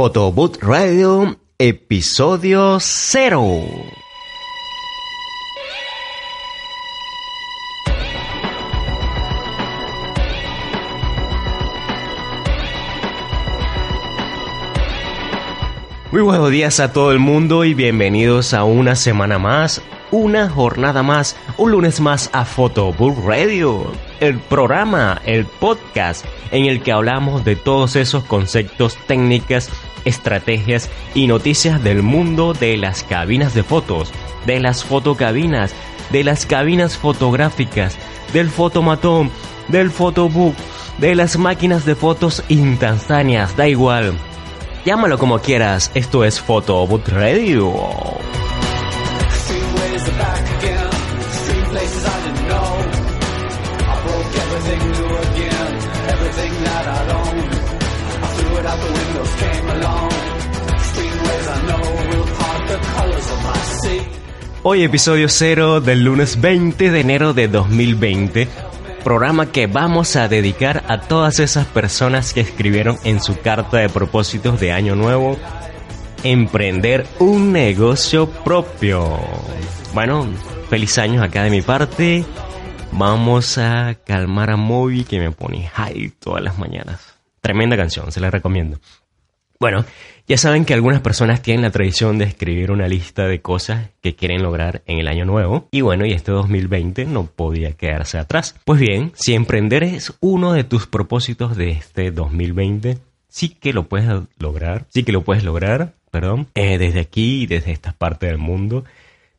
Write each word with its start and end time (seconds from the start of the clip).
Photoboot 0.00 0.62
Radio, 0.62 1.40
episodio 1.58 2.78
0. 2.78 3.64
Muy 16.12 16.22
buenos 16.22 16.50
días 16.52 16.78
a 16.78 16.92
todo 16.92 17.10
el 17.10 17.18
mundo 17.18 17.64
y 17.64 17.74
bienvenidos 17.74 18.54
a 18.54 18.62
una 18.62 18.94
semana 18.94 19.40
más, 19.40 19.82
una 20.12 20.48
jornada 20.48 21.02
más, 21.02 21.36
un 21.56 21.72
lunes 21.72 22.00
más 22.00 22.30
a 22.32 22.44
Photobook 22.44 23.18
Radio, 23.26 23.90
el 24.20 24.38
programa, 24.38 25.20
el 25.26 25.44
podcast 25.44 26.24
en 26.50 26.66
el 26.66 26.82
que 26.82 26.92
hablamos 26.92 27.44
de 27.44 27.56
todos 27.56 27.96
esos 27.96 28.24
conceptos, 28.24 28.96
técnicas, 29.06 29.70
estrategias 30.04 30.90
y 31.14 31.26
noticias 31.26 31.82
del 31.82 32.02
mundo 32.02 32.54
de 32.54 32.76
las 32.76 33.02
cabinas 33.02 33.54
de 33.54 33.62
fotos, 33.62 34.12
de 34.46 34.60
las 34.60 34.84
fotocabinas, 34.84 35.72
de 36.10 36.24
las 36.24 36.46
cabinas 36.46 36.96
fotográficas, 36.96 37.96
del 38.32 38.50
fotomatón, 38.50 39.30
del 39.68 39.90
photobook, 39.90 40.54
de 40.98 41.14
las 41.14 41.36
máquinas 41.38 41.84
de 41.84 41.94
fotos 41.94 42.42
instantáneas, 42.48 43.56
da 43.56 43.68
igual 43.68 44.18
Llámalo 44.88 45.18
como 45.18 45.38
quieras, 45.40 45.90
esto 45.94 46.24
es 46.24 46.40
Photoboot 46.40 47.08
Radio. 47.08 47.74
Hoy 64.62 64.82
episodio 64.82 65.28
0 65.28 65.80
del 65.80 66.04
lunes 66.04 66.40
20 66.40 66.90
de 66.90 67.00
enero 67.00 67.32
de 67.32 67.48
2020 67.48 68.48
programa 69.02 69.50
que 69.50 69.66
vamos 69.66 70.16
a 70.16 70.28
dedicar 70.28 70.84
a 70.88 71.00
todas 71.00 71.38
esas 71.38 71.66
personas 71.66 72.34
que 72.34 72.40
escribieron 72.40 72.98
en 73.04 73.22
su 73.22 73.40
carta 73.40 73.78
de 73.78 73.88
propósitos 73.88 74.60
de 74.60 74.72
año 74.72 74.94
nuevo 74.94 75.38
emprender 76.22 77.06
un 77.18 77.52
negocio 77.52 78.28
propio. 78.28 79.18
Bueno, 79.94 80.26
feliz 80.68 80.98
año 80.98 81.22
acá 81.22 81.44
de 81.44 81.50
mi 81.50 81.62
parte. 81.62 82.24
Vamos 82.92 83.58
a 83.58 83.96
calmar 84.04 84.50
a 84.50 84.56
Moby 84.56 85.04
que 85.04 85.18
me 85.18 85.30
pone 85.30 85.68
high 85.68 86.12
todas 86.18 86.42
las 86.42 86.58
mañanas. 86.58 87.17
Tremenda 87.48 87.78
canción, 87.78 88.12
se 88.12 88.20
la 88.20 88.30
recomiendo. 88.30 88.78
Bueno, 89.58 89.86
ya 90.26 90.36
saben 90.36 90.66
que 90.66 90.74
algunas 90.74 91.00
personas 91.00 91.40
tienen 91.40 91.62
la 91.62 91.70
tradición 91.70 92.18
de 92.18 92.26
escribir 92.26 92.70
una 92.70 92.86
lista 92.88 93.26
de 93.26 93.40
cosas 93.40 93.88
que 94.02 94.14
quieren 94.14 94.42
lograr 94.42 94.82
en 94.84 94.98
el 94.98 95.08
año 95.08 95.24
nuevo. 95.24 95.66
Y 95.70 95.80
bueno, 95.80 96.04
y 96.04 96.12
este 96.12 96.30
2020 96.30 97.06
no 97.06 97.24
podía 97.24 97.72
quedarse 97.72 98.18
atrás. 98.18 98.54
Pues 98.66 98.78
bien, 98.78 99.12
si 99.14 99.32
emprender 99.32 99.82
es 99.82 100.12
uno 100.20 100.52
de 100.52 100.64
tus 100.64 100.86
propósitos 100.86 101.56
de 101.56 101.70
este 101.70 102.10
2020, 102.10 102.98
sí 103.30 103.48
que 103.48 103.72
lo 103.72 103.88
puedes 103.88 104.06
lograr. 104.38 104.84
Sí 104.90 105.02
que 105.02 105.12
lo 105.12 105.24
puedes 105.24 105.42
lograr, 105.42 105.94
perdón. 106.10 106.48
Eh, 106.54 106.76
desde 106.76 107.00
aquí, 107.00 107.46
desde 107.46 107.72
esta 107.72 107.92
parte 107.92 108.26
del 108.26 108.36
mundo. 108.36 108.84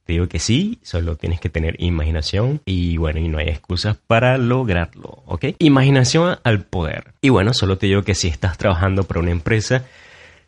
Te 0.09 0.13
digo 0.13 0.27
que 0.27 0.39
sí, 0.39 0.79
solo 0.81 1.17
tienes 1.17 1.39
que 1.39 1.49
tener 1.49 1.75
imaginación 1.77 2.61
y 2.65 2.97
bueno, 2.97 3.19
y 3.19 3.27
no 3.27 3.37
hay 3.37 3.49
excusas 3.49 3.95
para 4.07 4.39
lograrlo, 4.39 5.21
¿ok? 5.27 5.45
Imaginación 5.59 6.39
al 6.43 6.63
poder. 6.63 7.13
Y 7.21 7.29
bueno, 7.29 7.53
solo 7.53 7.77
te 7.77 7.85
digo 7.85 8.01
que 8.01 8.15
si 8.15 8.27
estás 8.27 8.57
trabajando 8.57 9.03
para 9.03 9.19
una 9.19 9.29
empresa, 9.29 9.85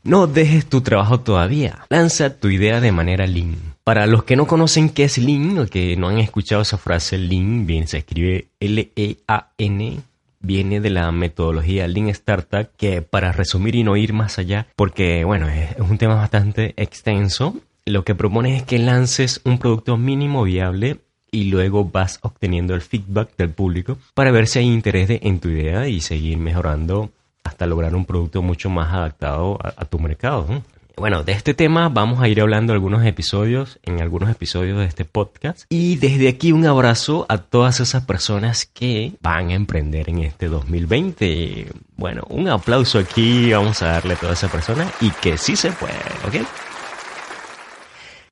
no 0.03 0.26
dejes 0.26 0.66
tu 0.66 0.81
trabajo 0.81 1.20
todavía. 1.20 1.86
Lanza 1.90 2.40
tu 2.40 2.48
idea 2.48 2.81
de 2.81 2.92
manera 2.92 3.28
lean. 3.28 3.76
Para 3.84 4.08
los 4.08 4.23
que 4.23 4.36
no 4.36 4.48
conocen 4.48 4.90
qué 4.90 5.03
es 5.03 5.20
lean 5.20 5.59
o 5.59 5.68
que 5.68 5.96
no 5.96 6.08
han 6.08 6.18
escuchado 6.18 6.64
esa 6.64 6.80
frase 6.80 7.20
lean, 7.20 7.68
bien 7.68 7.88
se 7.88 8.00
escribe 8.00 8.47
L-E-A-N, 8.59 10.00
viene 10.40 10.81
de 10.81 10.90
la 10.90 11.12
metodología 11.12 11.88
Lean 11.88 12.09
Startup, 12.09 12.68
que 12.78 13.03
para 13.03 13.31
resumir 13.31 13.75
y 13.75 13.84
no 13.84 13.96
ir 13.96 14.12
más 14.12 14.40
allá, 14.40 14.66
porque 14.75 15.24
bueno, 15.24 15.47
es 15.47 15.78
un 15.78 16.00
tema 16.00 16.16
bastante 16.16 16.74
extenso, 16.78 17.58
lo 17.91 18.03
que 18.03 18.16
propone 18.16 18.57
es 18.57 18.63
que 18.63 18.79
lances 18.79 19.41
un 19.44 19.59
producto 19.59 19.97
mínimo 19.97 20.44
viable 20.44 21.00
y 21.29 21.46
luego 21.46 21.85
vas 21.85 22.19
obteniendo 22.22 22.74
el 22.74 22.81
feedback 22.81 23.35
del 23.38 23.52
público 23.52 23.97
para 24.13 24.31
ver 24.31 24.47
si 24.47 24.59
hay 24.59 24.66
interés 24.66 25.09
en 25.09 25.40
tu 25.40 25.50
idea 25.50 25.88
y 25.88 26.02
seguir 26.02 26.38
mejorando 26.38 27.12
hasta 27.44 27.66
lograr 27.66 27.96
un 27.96 28.06
producto 28.06 28.41
mucho 28.41 28.69
más 28.69 28.94
adaptado 28.94 29.57
a, 29.62 29.85
tu 29.85 30.00
mercado. 30.00 30.46
Bueno, 30.96 31.24
de 31.24 31.31
este 31.31 31.53
tema 31.53 31.90
vamos 31.90 32.22
a 32.22 32.28
ir 32.28 32.40
hablando 32.41 32.74
algunos 32.74 33.03
episodios, 33.06 33.79
en 33.84 34.02
algunos 34.02 34.29
episodios 34.29 34.78
de 34.78 34.85
este 34.85 35.06
podcast. 35.06 35.66
Y 35.69 35.96
desde 35.96 36.28
aquí 36.28 36.52
un 36.52 36.66
abrazo 36.66 37.25
a 37.29 37.40
todas 37.40 37.79
esas 37.79 38.06
personas 38.06 38.66
que 38.66 39.13
van 39.22 39.50
a 39.50 39.56
emprender 39.56 40.09
en 40.09 40.19
este 40.19 40.47
2020. 40.47 41.68
Bueno, 41.96 42.23
un 42.29 42.50
aplauso 42.50 43.00
aquí, 43.00 43.52
vamos 43.52 43.81
a 43.81 43.88
darle 43.88 44.13
a 44.13 44.18
todas 44.18 44.38
esas 44.38 44.52
personas 44.52 44.94
y 45.02 45.09
que 45.09 45.38
sí 45.38 45.56
se 45.56 45.72
puede, 45.72 45.96
¿ok? 46.28 46.46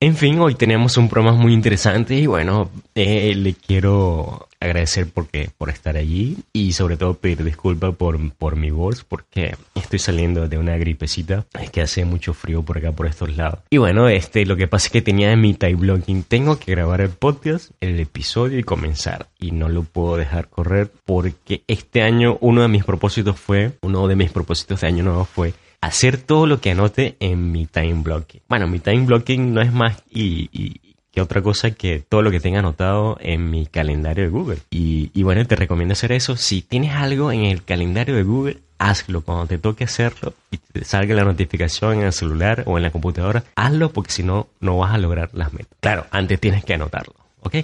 En 0.01 0.15
fin, 0.15 0.39
hoy 0.39 0.55
tenemos 0.55 0.95
un 0.95 1.09
programa 1.09 1.37
muy 1.37 1.53
interesante 1.53 2.15
y 2.15 2.25
bueno, 2.25 2.71
eh, 2.95 3.35
le 3.35 3.53
quiero 3.53 4.47
agradecer 4.61 5.09
porque, 5.13 5.49
por 5.57 5.69
estar 5.69 5.97
allí 5.97 6.37
y 6.53 6.71
sobre 6.71 6.95
todo 6.95 7.15
pedir 7.15 7.43
disculpas 7.43 7.93
por, 7.95 8.17
por 8.35 8.55
mi 8.55 8.71
voz 8.71 9.03
porque 9.03 9.57
estoy 9.75 9.99
saliendo 9.99 10.47
de 10.47 10.57
una 10.57 10.77
gripecita. 10.77 11.45
Es 11.59 11.69
que 11.69 11.81
hace 11.81 12.05
mucho 12.05 12.33
frío 12.33 12.63
por 12.63 12.77
acá, 12.77 12.93
por 12.93 13.07
estos 13.07 13.35
lados. 13.35 13.59
Y 13.69 13.75
bueno, 13.75 14.07
este, 14.07 14.45
lo 14.45 14.55
que 14.55 14.69
pasa 14.69 14.87
es 14.87 14.93
que 14.93 15.01
tenía 15.01 15.33
en 15.33 15.41
mi 15.41 15.53
time 15.53 15.75
blocking, 15.75 16.23
tengo 16.23 16.57
que 16.57 16.71
grabar 16.71 17.01
el 17.01 17.09
podcast, 17.09 17.71
el 17.81 17.99
episodio 17.99 18.57
y 18.57 18.63
comenzar. 18.63 19.27
Y 19.37 19.51
no 19.51 19.67
lo 19.67 19.83
puedo 19.83 20.15
dejar 20.15 20.47
correr 20.47 20.89
porque 21.03 21.63
este 21.67 22.03
año 22.03 22.37
uno 22.39 22.61
de 22.61 22.69
mis 22.69 22.85
propósitos 22.85 23.37
fue, 23.37 23.73
uno 23.81 24.07
de 24.07 24.15
mis 24.15 24.31
propósitos 24.31 24.79
de 24.79 24.87
año 24.87 25.03
nuevo 25.03 25.25
fue 25.25 25.53
hacer 25.81 26.17
todo 26.17 26.45
lo 26.45 26.61
que 26.61 26.71
anote 26.71 27.15
en 27.19 27.51
mi 27.51 27.65
time 27.65 28.01
blocking. 28.03 28.41
Bueno, 28.47 28.67
mi 28.67 28.79
time 28.79 29.05
blocking 29.05 29.53
no 29.53 29.61
es 29.61 29.71
más 29.71 30.03
y, 30.09 30.79
que 31.11 31.21
otra 31.21 31.41
cosa 31.41 31.71
que 31.71 31.99
todo 32.07 32.21
lo 32.21 32.31
que 32.31 32.39
tenga 32.39 32.59
anotado 32.59 33.17
en 33.19 33.49
mi 33.49 33.65
calendario 33.65 34.23
de 34.23 34.29
Google. 34.29 34.59
Y, 34.69 35.11
y, 35.13 35.23
bueno, 35.23 35.45
te 35.45 35.55
recomiendo 35.55 35.93
hacer 35.93 36.11
eso. 36.11 36.37
Si 36.37 36.61
tienes 36.61 36.93
algo 36.93 37.31
en 37.31 37.45
el 37.45 37.63
calendario 37.63 38.15
de 38.15 38.23
Google, 38.23 38.59
hazlo. 38.79 39.21
Cuando 39.21 39.45
te 39.45 39.57
toque 39.59 39.83
hacerlo 39.83 40.33
y 40.49 40.57
te 40.57 40.83
salga 40.83 41.13
la 41.13 41.23
notificación 41.23 41.99
en 41.99 42.05
el 42.05 42.13
celular 42.13 42.63
o 42.65 42.77
en 42.77 42.83
la 42.83 42.91
computadora, 42.91 43.43
hazlo 43.55 43.91
porque 43.91 44.11
si 44.11 44.23
no, 44.23 44.47
no 44.59 44.77
vas 44.77 44.93
a 44.93 44.97
lograr 44.97 45.29
las 45.33 45.53
metas. 45.53 45.77
Claro, 45.79 46.07
antes 46.09 46.39
tienes 46.39 46.63
que 46.63 46.73
anotarlo, 46.73 47.13
¿ok? 47.41 47.57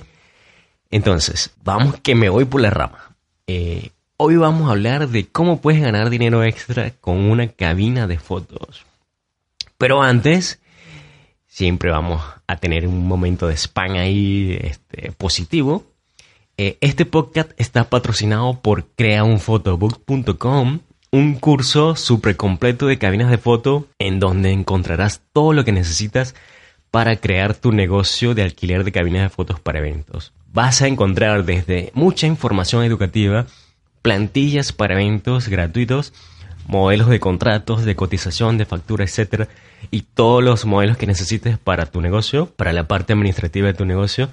Entonces, 0.91 1.51
vamos 1.63 1.99
que 2.01 2.13
me 2.13 2.29
voy 2.29 2.45
por 2.45 2.61
la 2.61 2.69
rama. 2.69 3.15
Eh, 3.47 3.89
Hoy 4.17 4.37
vamos 4.37 4.69
a 4.69 4.71
hablar 4.71 5.09
de 5.09 5.27
cómo 5.27 5.59
puedes 5.59 5.81
ganar 5.81 6.09
dinero 6.09 6.41
extra 6.45 6.91
con 7.01 7.17
una 7.17 7.49
cabina 7.49 8.07
de 8.07 8.17
fotos. 8.17 8.85
Pero 9.77 10.01
antes, 10.01 10.61
siempre 11.47 11.91
vamos 11.91 12.23
a 12.47 12.55
tener 12.55 12.87
un 12.87 13.05
momento 13.05 13.49
de 13.49 13.57
spam 13.57 13.97
ahí 13.97 14.57
este, 14.61 15.11
positivo. 15.11 15.83
Eh, 16.55 16.77
este 16.79 17.05
podcast 17.05 17.51
está 17.57 17.89
patrocinado 17.89 18.61
por 18.61 18.87
creaunfotobook.com, 18.95 20.79
un 21.11 21.35
curso 21.35 21.97
súper 21.97 22.37
completo 22.37 22.87
de 22.87 22.97
cabinas 22.97 23.29
de 23.29 23.37
foto 23.37 23.89
en 23.99 24.21
donde 24.21 24.53
encontrarás 24.53 25.23
todo 25.33 25.51
lo 25.51 25.65
que 25.65 25.73
necesitas 25.73 26.35
para 26.89 27.17
crear 27.17 27.53
tu 27.53 27.73
negocio 27.73 28.33
de 28.33 28.43
alquiler 28.43 28.85
de 28.85 28.93
cabinas 28.93 29.23
de 29.23 29.29
fotos 29.29 29.59
para 29.59 29.79
eventos. 29.79 30.31
Vas 30.53 30.81
a 30.81 30.87
encontrar 30.87 31.43
desde 31.43 31.91
mucha 31.93 32.27
información 32.27 32.85
educativa, 32.85 33.45
plantillas 34.05 34.71
para 34.71 34.93
eventos 34.93 35.47
gratuitos, 35.47 36.13
modelos 36.67 37.09
de 37.09 37.19
contratos, 37.19 37.85
de 37.85 37.95
cotización, 37.95 38.55
de 38.59 38.67
factura, 38.67 39.03
etcétera, 39.03 39.47
y 39.89 40.01
todos 40.01 40.44
los 40.44 40.65
modelos 40.65 40.95
que 40.95 41.07
necesites 41.07 41.57
para 41.57 41.88
tu 41.88 42.01
negocio, 42.01 42.45
para 42.56 42.71
la 42.71 42.88
parte 42.88 43.13
administrativa 43.13 43.65
de 43.65 43.74
tu 43.74 43.83
negocio, 43.83 44.30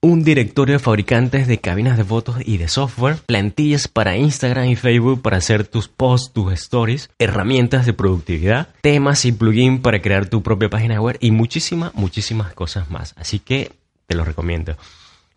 un 0.00 0.24
directorio 0.24 0.76
de 0.76 0.78
fabricantes 0.78 1.46
de 1.46 1.58
cabinas 1.58 1.98
de 1.98 2.04
fotos 2.04 2.36
y 2.42 2.56
de 2.56 2.68
software, 2.68 3.16
plantillas 3.26 3.86
para 3.86 4.16
Instagram 4.16 4.68
y 4.68 4.76
Facebook 4.76 5.20
para 5.20 5.36
hacer 5.36 5.66
tus 5.66 5.88
posts, 5.88 6.32
tus 6.32 6.50
stories, 6.54 7.10
herramientas 7.18 7.84
de 7.84 7.92
productividad, 7.92 8.68
temas 8.80 9.26
y 9.26 9.32
plugins 9.32 9.82
para 9.82 10.00
crear 10.00 10.24
tu 10.24 10.42
propia 10.42 10.70
página 10.70 11.02
web 11.02 11.18
y 11.20 11.32
muchísimas, 11.32 11.94
muchísimas 11.94 12.54
cosas 12.54 12.90
más. 12.90 13.12
Así 13.18 13.40
que 13.40 13.72
te 14.06 14.14
lo 14.14 14.24
recomiendo. 14.24 14.74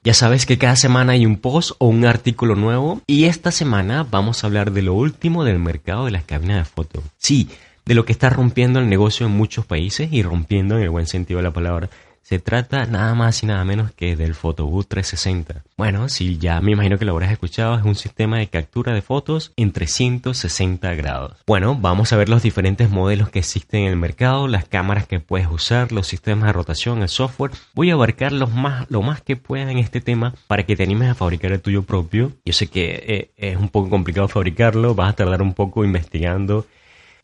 Ya 0.06 0.14
sabes 0.14 0.46
que 0.46 0.60
cada 0.60 0.76
semana 0.76 1.14
hay 1.14 1.26
un 1.26 1.38
post 1.38 1.72
o 1.80 1.88
un 1.88 2.06
artículo 2.06 2.54
nuevo 2.54 3.02
y 3.08 3.24
esta 3.24 3.50
semana 3.50 4.04
vamos 4.04 4.44
a 4.44 4.48
hablar 4.48 4.72
de 4.72 4.84
lo 4.84 4.94
último 4.94 5.44
del 5.44 5.58
mercado 5.58 6.06
de 6.06 6.12
las 6.12 6.24
cabinas 6.24 6.60
de 6.60 6.66
fotos. 6.66 7.04
Sí, 7.18 7.50
de 7.86 7.96
lo 7.96 8.06
que 8.06 8.12
está 8.12 8.30
rompiendo 8.30 8.78
el 8.78 8.88
negocio 8.88 9.26
en 9.26 9.32
muchos 9.32 9.66
países 9.66 10.14
y 10.14 10.22
rompiendo 10.22 10.78
en 10.78 10.84
el 10.84 10.92
buen 10.92 11.08
sentido 11.08 11.40
de 11.40 11.46
la 11.46 11.54
palabra. 11.54 11.90
Se 12.26 12.40
trata 12.40 12.88
nada 12.88 13.14
más 13.14 13.44
y 13.44 13.46
nada 13.46 13.64
menos 13.66 13.92
que 13.92 14.16
del 14.16 14.34
Photobooth 14.34 14.88
360. 14.88 15.64
Bueno, 15.78 16.10
si 16.10 16.40
ya 16.40 16.60
me 16.60 16.72
imagino 16.72 16.98
que 16.98 17.06
lo 17.06 17.12
habrás 17.12 17.32
escuchado, 17.32 17.78
es 17.78 17.86
un 17.86 17.94
sistema 17.94 18.40
de 18.40 18.48
captura 18.48 18.96
de 18.96 19.04
fotos 19.04 19.54
en 19.58 19.72
360 19.72 20.96
grados. 20.96 21.38
Bueno, 21.46 21.78
vamos 21.80 22.12
a 22.12 22.18
ver 22.18 22.28
los 22.28 22.42
diferentes 22.42 22.90
modelos 22.90 23.30
que 23.30 23.38
existen 23.38 23.82
en 23.82 23.92
el 23.92 23.98
mercado, 23.98 24.48
las 24.48 24.68
cámaras 24.68 25.06
que 25.06 25.20
puedes 25.20 25.48
usar, 25.52 25.92
los 25.92 26.08
sistemas 26.08 26.48
de 26.48 26.54
rotación, 26.54 27.04
el 27.04 27.10
software. 27.10 27.52
Voy 27.76 27.92
a 27.92 27.94
abarcar 27.94 28.34
más, 28.48 28.90
lo 28.90 29.04
más 29.04 29.22
que 29.22 29.36
pueda 29.36 29.70
en 29.70 29.78
este 29.78 30.02
tema 30.02 30.34
para 30.48 30.64
que 30.64 30.76
te 30.76 30.82
animes 30.82 31.10
a 31.12 31.14
fabricar 31.14 31.52
el 31.52 31.62
tuyo 31.62 31.84
propio. 31.84 32.32
Yo 32.44 32.54
sé 32.54 32.66
que 32.66 33.04
eh, 33.06 33.32
es 33.38 33.56
un 33.56 33.70
poco 33.70 33.92
complicado 33.92 34.28
fabricarlo, 34.28 34.96
vas 34.96 35.12
a 35.12 35.16
tardar 35.16 35.44
un 35.44 35.54
poco 35.54 35.86
investigando 35.86 36.66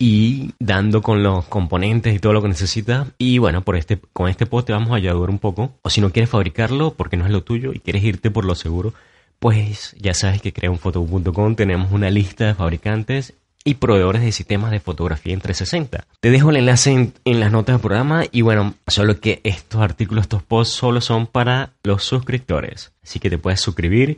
y 0.01 0.55
dando 0.57 1.03
con 1.03 1.21
los 1.21 1.45
componentes 1.45 2.15
y 2.15 2.17
todo 2.17 2.33
lo 2.33 2.41
que 2.41 2.47
necesitas. 2.47 3.09
Y 3.19 3.37
bueno, 3.37 3.61
por 3.61 3.75
este, 3.75 3.99
con 4.13 4.29
este 4.29 4.47
post 4.47 4.65
te 4.65 4.73
vamos 4.73 4.91
a 4.91 4.95
ayudar 4.95 5.29
un 5.29 5.37
poco. 5.37 5.75
O 5.83 5.91
si 5.91 6.01
no 6.01 6.11
quieres 6.11 6.31
fabricarlo 6.31 6.95
porque 6.95 7.17
no 7.17 7.25
es 7.25 7.31
lo 7.31 7.43
tuyo 7.43 7.71
y 7.71 7.79
quieres 7.79 8.03
irte 8.03 8.31
por 8.31 8.43
lo 8.43 8.55
seguro, 8.55 8.95
pues 9.37 9.95
ya 9.99 10.15
sabes 10.15 10.41
que 10.41 10.53
crea 10.53 10.71
un 10.71 11.55
tenemos 11.55 11.91
una 11.91 12.09
lista 12.09 12.47
de 12.47 12.55
fabricantes 12.55 13.35
y 13.63 13.75
proveedores 13.75 14.23
de 14.23 14.31
sistemas 14.31 14.71
de 14.71 14.79
fotografía 14.79 15.35
en 15.35 15.41
360. 15.41 16.07
Te 16.19 16.31
dejo 16.31 16.49
el 16.49 16.55
enlace 16.57 16.93
en, 16.93 17.13
en, 17.23 17.39
las 17.39 17.51
notas 17.51 17.75
del 17.75 17.81
programa 17.81 18.23
y 18.31 18.41
bueno, 18.41 18.73
solo 18.87 19.19
que 19.19 19.39
estos 19.43 19.81
artículos, 19.81 20.23
estos 20.23 20.41
posts 20.41 20.73
solo 20.73 21.01
son 21.01 21.27
para 21.27 21.73
los 21.83 22.03
suscriptores. 22.03 22.91
Así 23.03 23.19
que 23.19 23.29
te 23.29 23.37
puedes 23.37 23.61
suscribir 23.61 24.17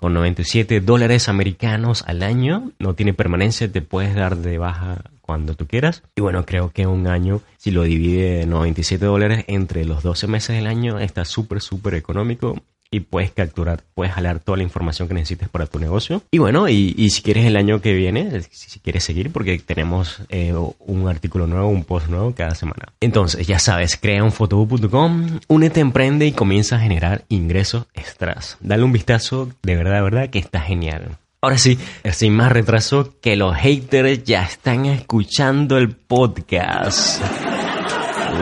con 0.00 0.14
97 0.14 0.80
dólares 0.80 1.28
americanos 1.28 2.04
al 2.06 2.22
año. 2.22 2.72
No 2.78 2.94
tiene 2.94 3.12
permanencia, 3.12 3.70
te 3.70 3.82
puedes 3.82 4.14
dar 4.14 4.38
de 4.38 4.56
baja 4.56 5.02
cuando 5.20 5.54
tú 5.54 5.66
quieras. 5.66 6.02
Y 6.16 6.22
bueno, 6.22 6.46
creo 6.46 6.70
que 6.70 6.86
un 6.86 7.06
año, 7.06 7.42
si 7.58 7.70
lo 7.70 7.82
divide 7.82 8.46
97 8.46 9.04
dólares 9.04 9.44
entre 9.46 9.84
los 9.84 10.02
12 10.02 10.26
meses 10.26 10.56
del 10.56 10.68
año, 10.68 10.98
está 10.98 11.26
súper, 11.26 11.60
súper 11.60 11.92
económico 11.94 12.56
y 12.90 13.00
puedes 13.00 13.30
capturar, 13.30 13.82
puedes 13.94 14.12
jalar 14.12 14.40
toda 14.40 14.58
la 14.58 14.64
información 14.64 15.06
que 15.06 15.14
necesites 15.14 15.48
para 15.48 15.66
tu 15.66 15.78
negocio. 15.78 16.22
Y 16.30 16.38
bueno, 16.38 16.68
y, 16.68 17.10
si 17.10 17.22
quieres 17.22 17.46
el 17.46 17.56
año 17.56 17.80
que 17.80 17.92
viene, 17.92 18.42
si, 18.50 18.80
quieres 18.80 19.04
seguir, 19.04 19.30
porque 19.30 19.58
tenemos 19.58 20.20
eh, 20.28 20.54
un 20.80 21.08
artículo 21.08 21.46
nuevo, 21.46 21.68
un 21.68 21.84
post 21.84 22.08
nuevo 22.08 22.34
cada 22.34 22.54
semana. 22.54 22.92
Entonces, 23.00 23.46
ya 23.46 23.58
sabes, 23.58 23.96
crea 23.96 24.24
un 24.24 24.32
fotobook.com, 24.32 25.40
únete, 25.48 25.80
emprende 25.80 26.26
y 26.26 26.32
comienza 26.32 26.76
a 26.76 26.80
generar 26.80 27.24
ingresos 27.28 27.86
extras. 27.94 28.56
Dale 28.60 28.82
un 28.82 28.92
vistazo, 28.92 29.48
de 29.62 29.76
verdad, 29.76 29.96
de 29.96 30.02
verdad, 30.02 30.30
que 30.30 30.38
está 30.38 30.60
genial. 30.60 31.16
Ahora 31.42 31.56
sí, 31.56 31.78
sin 32.12 32.34
más 32.34 32.52
retraso, 32.52 33.14
que 33.22 33.34
los 33.34 33.56
haters 33.56 34.24
ya 34.24 34.42
están 34.42 34.84
escuchando 34.84 35.78
el 35.78 35.90
podcast. 35.90 37.22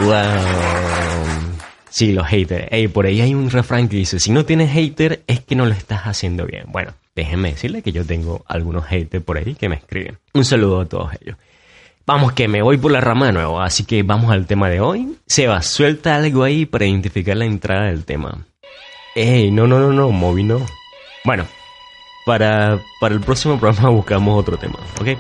Wow. 0.02 1.17
Sí, 1.98 2.12
los 2.12 2.28
haters. 2.28 2.68
Ey, 2.70 2.86
por 2.86 3.06
ahí 3.06 3.20
hay 3.20 3.34
un 3.34 3.50
refrán 3.50 3.88
que 3.88 3.96
dice, 3.96 4.20
si 4.20 4.30
no 4.30 4.44
tienes 4.44 4.70
hater 4.70 5.24
es 5.26 5.40
que 5.40 5.56
no 5.56 5.66
lo 5.66 5.72
estás 5.72 6.02
haciendo 6.02 6.46
bien. 6.46 6.66
Bueno, 6.68 6.92
déjenme 7.16 7.50
decirle 7.50 7.82
que 7.82 7.90
yo 7.90 8.04
tengo 8.04 8.44
algunos 8.46 8.84
haters 8.86 9.24
por 9.24 9.36
ahí 9.36 9.56
que 9.56 9.68
me 9.68 9.74
escriben. 9.74 10.16
Un 10.32 10.44
saludo 10.44 10.82
a 10.82 10.86
todos 10.86 11.10
ellos. 11.20 11.36
Vamos 12.06 12.34
que 12.34 12.46
me 12.46 12.62
voy 12.62 12.76
por 12.76 12.92
la 12.92 13.00
rama 13.00 13.26
de 13.26 13.32
nuevo, 13.32 13.60
así 13.60 13.82
que 13.82 14.04
vamos 14.04 14.30
al 14.30 14.46
tema 14.46 14.70
de 14.70 14.78
hoy. 14.78 15.16
Seba, 15.26 15.60
suelta 15.60 16.14
algo 16.14 16.44
ahí 16.44 16.66
para 16.66 16.86
identificar 16.86 17.36
la 17.36 17.46
entrada 17.46 17.86
del 17.86 18.04
tema. 18.04 18.46
Ey, 19.16 19.50
no, 19.50 19.66
no, 19.66 19.80
no, 19.80 19.92
no, 19.92 20.12
Moby 20.12 20.44
no. 20.44 20.64
Bueno, 21.24 21.48
para, 22.24 22.80
para 23.00 23.16
el 23.16 23.20
próximo 23.22 23.58
programa 23.58 23.88
buscamos 23.96 24.38
otro 24.38 24.56
tema, 24.56 24.78
¿ok? 25.00 25.18